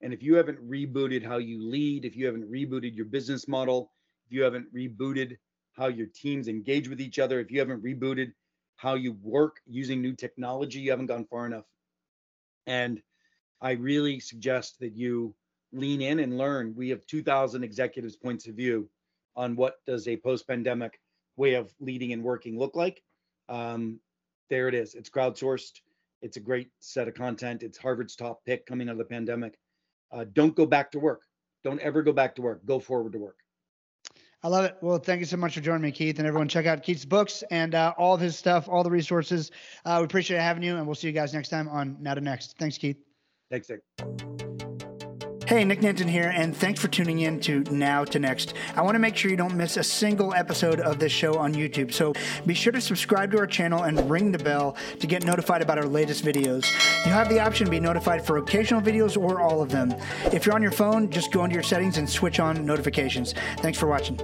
and 0.00 0.12
if 0.12 0.22
you 0.22 0.34
haven't 0.34 0.58
rebooted 0.68 1.24
how 1.24 1.38
you 1.38 1.62
lead, 1.62 2.04
if 2.04 2.16
you 2.16 2.26
haven't 2.26 2.50
rebooted 2.50 2.96
your 2.96 3.06
business 3.06 3.46
model, 3.46 3.92
if 4.26 4.32
you 4.32 4.42
haven't 4.42 4.72
rebooted 4.74 5.36
how 5.72 5.88
your 5.88 6.08
teams 6.14 6.48
engage 6.48 6.88
with 6.88 7.00
each 7.00 7.18
other, 7.18 7.40
if 7.40 7.50
you 7.50 7.58
haven't 7.58 7.82
rebooted 7.82 8.32
how 8.76 8.94
you 8.94 9.16
work 9.22 9.60
using 9.66 10.00
new 10.00 10.14
technology, 10.14 10.80
you 10.80 10.90
haven't 10.90 11.06
gone 11.06 11.26
far 11.26 11.46
enough. 11.46 11.66
And 12.66 13.02
I 13.60 13.72
really 13.72 14.20
suggest 14.20 14.80
that 14.80 14.96
you 14.96 15.34
lean 15.72 16.02
in 16.02 16.20
and 16.20 16.38
learn. 16.38 16.74
We 16.76 16.88
have 16.90 17.06
2,000 17.06 17.62
executives' 17.62 18.16
points 18.16 18.46
of 18.46 18.54
view 18.54 18.88
on 19.36 19.56
what 19.56 19.76
does 19.86 20.08
a 20.08 20.16
post-pandemic 20.16 21.00
way 21.36 21.54
of 21.54 21.72
leading 21.80 22.12
and 22.12 22.22
working 22.22 22.58
look 22.58 22.76
like. 22.76 23.02
Um, 23.48 24.00
there 24.48 24.68
it 24.68 24.74
is. 24.74 24.94
It's 24.94 25.10
crowdsourced. 25.10 25.80
It's 26.22 26.36
a 26.36 26.40
great 26.40 26.70
set 26.80 27.08
of 27.08 27.14
content. 27.14 27.62
It's 27.62 27.78
Harvard's 27.78 28.16
top 28.16 28.44
pick 28.44 28.66
coming 28.66 28.88
out 28.88 28.92
of 28.92 28.98
the 28.98 29.04
pandemic. 29.04 29.58
Uh, 30.12 30.24
don't 30.32 30.54
go 30.54 30.66
back 30.66 30.90
to 30.92 30.98
work. 30.98 31.22
Don't 31.64 31.80
ever 31.80 32.02
go 32.02 32.12
back 32.12 32.34
to 32.36 32.42
work. 32.42 32.64
Go 32.66 32.78
forward 32.78 33.12
to 33.12 33.18
work. 33.18 33.36
I 34.42 34.48
love 34.48 34.64
it. 34.64 34.76
Well, 34.80 34.98
thank 34.98 35.20
you 35.20 35.26
so 35.26 35.36
much 35.36 35.54
for 35.54 35.60
joining 35.60 35.82
me, 35.82 35.92
Keith. 35.92 36.18
And 36.18 36.26
everyone, 36.26 36.48
check 36.48 36.64
out 36.64 36.82
Keith's 36.82 37.04
books 37.04 37.44
and 37.50 37.74
uh, 37.74 37.92
all 37.98 38.14
of 38.14 38.20
his 38.20 38.38
stuff, 38.38 38.68
all 38.68 38.82
the 38.82 38.90
resources. 38.90 39.50
Uh, 39.84 39.96
we 40.00 40.06
appreciate 40.06 40.40
having 40.40 40.62
you, 40.62 40.76
and 40.76 40.86
we'll 40.86 40.94
see 40.94 41.08
you 41.08 41.12
guys 41.12 41.34
next 41.34 41.50
time 41.50 41.68
on 41.68 41.96
Now 42.00 42.14
to 42.14 42.20
Next. 42.22 42.56
Thanks, 42.58 42.78
Keith. 42.78 42.96
Thanks, 43.50 43.68
Nick. 43.68 44.39
Hey, 45.50 45.64
Nick 45.64 45.80
Nanton 45.80 46.08
here, 46.08 46.32
and 46.32 46.56
thanks 46.56 46.78
for 46.78 46.86
tuning 46.86 47.22
in 47.22 47.40
to 47.40 47.64
Now 47.72 48.04
to 48.04 48.20
Next. 48.20 48.54
I 48.76 48.82
want 48.82 48.94
to 48.94 49.00
make 49.00 49.16
sure 49.16 49.32
you 49.32 49.36
don't 49.36 49.56
miss 49.56 49.78
a 49.78 49.82
single 49.82 50.32
episode 50.32 50.78
of 50.78 51.00
this 51.00 51.10
show 51.10 51.38
on 51.38 51.52
YouTube, 51.52 51.92
so 51.92 52.12
be 52.46 52.54
sure 52.54 52.72
to 52.72 52.80
subscribe 52.80 53.32
to 53.32 53.38
our 53.38 53.48
channel 53.48 53.82
and 53.82 54.08
ring 54.08 54.30
the 54.30 54.38
bell 54.38 54.76
to 55.00 55.08
get 55.08 55.24
notified 55.24 55.60
about 55.60 55.76
our 55.76 55.86
latest 55.86 56.24
videos. 56.24 56.70
You 57.04 57.10
have 57.10 57.28
the 57.28 57.40
option 57.40 57.64
to 57.64 57.70
be 57.72 57.80
notified 57.80 58.24
for 58.24 58.36
occasional 58.36 58.80
videos 58.80 59.20
or 59.20 59.40
all 59.40 59.60
of 59.60 59.70
them. 59.70 59.92
If 60.26 60.46
you're 60.46 60.54
on 60.54 60.62
your 60.62 60.70
phone, 60.70 61.10
just 61.10 61.32
go 61.32 61.42
into 61.42 61.54
your 61.54 61.64
settings 61.64 61.98
and 61.98 62.08
switch 62.08 62.38
on 62.38 62.64
notifications. 62.64 63.34
Thanks 63.58 63.76
for 63.76 63.88
watching. 63.88 64.20